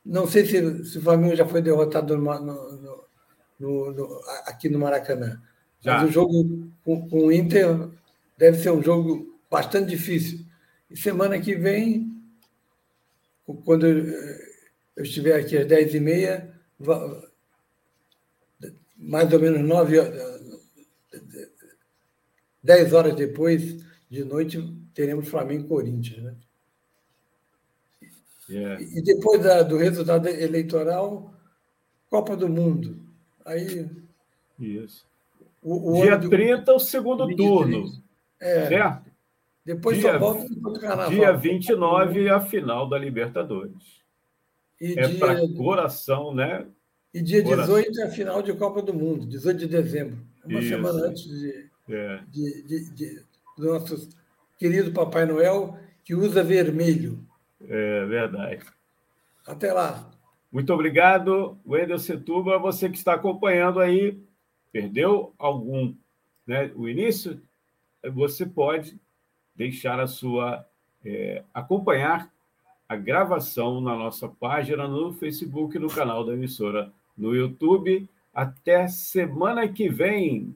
não 0.05 0.27
sei 0.27 0.45
se, 0.45 0.85
se 0.85 0.97
o 0.97 1.01
Flamengo 1.01 1.35
já 1.35 1.45
foi 1.45 1.61
derrotado 1.61 2.17
no, 2.17 2.39
no, 3.59 3.91
no, 3.91 4.21
aqui 4.45 4.67
no 4.69 4.79
Maracanã. 4.79 5.41
Já. 5.79 5.99
Mas 5.99 6.09
o 6.09 6.11
jogo 6.11 6.71
com, 6.83 7.07
com 7.09 7.25
o 7.25 7.31
Inter 7.31 7.89
deve 8.37 8.57
ser 8.57 8.71
um 8.71 8.81
jogo 8.81 9.37
bastante 9.49 9.89
difícil. 9.89 10.45
E 10.89 10.97
semana 10.97 11.39
que 11.39 11.55
vem, 11.55 12.11
quando 13.65 13.85
eu 13.87 15.03
estiver 15.03 15.39
aqui 15.39 15.57
às 15.57 15.65
10h30, 15.67 16.49
mais 18.97 19.31
ou 19.31 19.39
menos 19.39 19.61
9 19.61 19.97
10 22.63 22.93
horas 22.93 23.15
depois 23.15 23.83
de 24.09 24.23
noite, 24.23 24.61
teremos 24.93 25.27
Flamengo 25.27 25.65
e 25.65 25.67
Corinthians. 25.67 26.23
Né? 26.23 26.35
Yeah. 28.49 28.81
E 28.81 29.01
depois 29.01 29.41
da, 29.41 29.63
do 29.63 29.77
resultado 29.77 30.27
eleitoral, 30.27 31.33
Copa 32.09 32.35
do 32.35 32.49
Mundo. 32.49 32.99
Aí. 33.45 33.89
Isso. 34.59 35.05
O, 35.61 35.99
o 35.99 36.01
Dia 36.01 36.19
30, 36.19 36.73
o 36.73 36.79
segundo 36.79 37.25
23. 37.25 37.49
turno. 37.49 38.03
É. 38.39 38.67
Certo? 38.67 39.11
Depois 39.65 39.97
dia, 39.97 40.11
só 40.11 40.19
volta 40.19 40.45
o 40.53 40.79
carnaval. 40.79 41.09
Dia 41.09 41.31
29, 41.31 42.29
a 42.29 42.41
final 42.41 42.89
da 42.89 42.97
Libertadores. 42.97 44.03
E 44.79 44.99
é 44.99 45.07
dia... 45.07 45.19
para 45.19 45.47
coração, 45.55 46.33
né? 46.33 46.65
E 47.13 47.21
dia 47.21 47.41
coração. 47.43 47.75
18 47.75 47.99
é 48.01 48.03
a 48.03 48.11
final 48.11 48.41
de 48.41 48.53
Copa 48.53 48.81
do 48.81 48.93
Mundo, 48.93 49.25
18 49.25 49.59
de 49.59 49.67
dezembro. 49.67 50.17
Uma 50.43 50.59
Isso. 50.59 50.69
semana 50.69 51.07
antes 51.07 51.23
de, 51.23 51.69
é. 51.89 52.19
de, 52.29 52.63
de, 52.63 52.89
de, 52.93 53.23
do 53.57 53.65
nosso 53.67 54.09
querido 54.59 54.91
Papai 54.91 55.25
Noel, 55.25 55.77
que 56.03 56.13
usa 56.13 56.43
vermelho. 56.43 57.25
É 57.67 58.05
verdade. 58.05 58.65
Até 59.45 59.71
lá. 59.71 60.09
Muito 60.51 60.71
obrigado, 60.73 61.57
Wendel 61.65 61.97
Setuba. 61.97 62.59
Você 62.59 62.89
que 62.89 62.97
está 62.97 63.13
acompanhando 63.13 63.79
aí, 63.79 64.17
perdeu 64.71 65.33
algum, 65.37 65.93
né, 66.45 66.71
o 66.75 66.87
início, 66.87 67.41
você 68.13 68.45
pode 68.45 68.99
deixar 69.55 69.99
a 69.99 70.07
sua, 70.07 70.65
é, 71.03 71.43
acompanhar 71.53 72.31
a 72.87 72.95
gravação 72.95 73.81
na 73.81 73.95
nossa 73.95 74.27
página 74.27 74.87
no 74.87 75.13
Facebook, 75.13 75.79
no 75.79 75.87
canal 75.87 76.23
da 76.25 76.33
emissora 76.33 76.91
no 77.17 77.35
YouTube. 77.35 78.07
Até 78.33 78.87
semana 78.87 79.67
que 79.67 79.89
vem. 79.89 80.55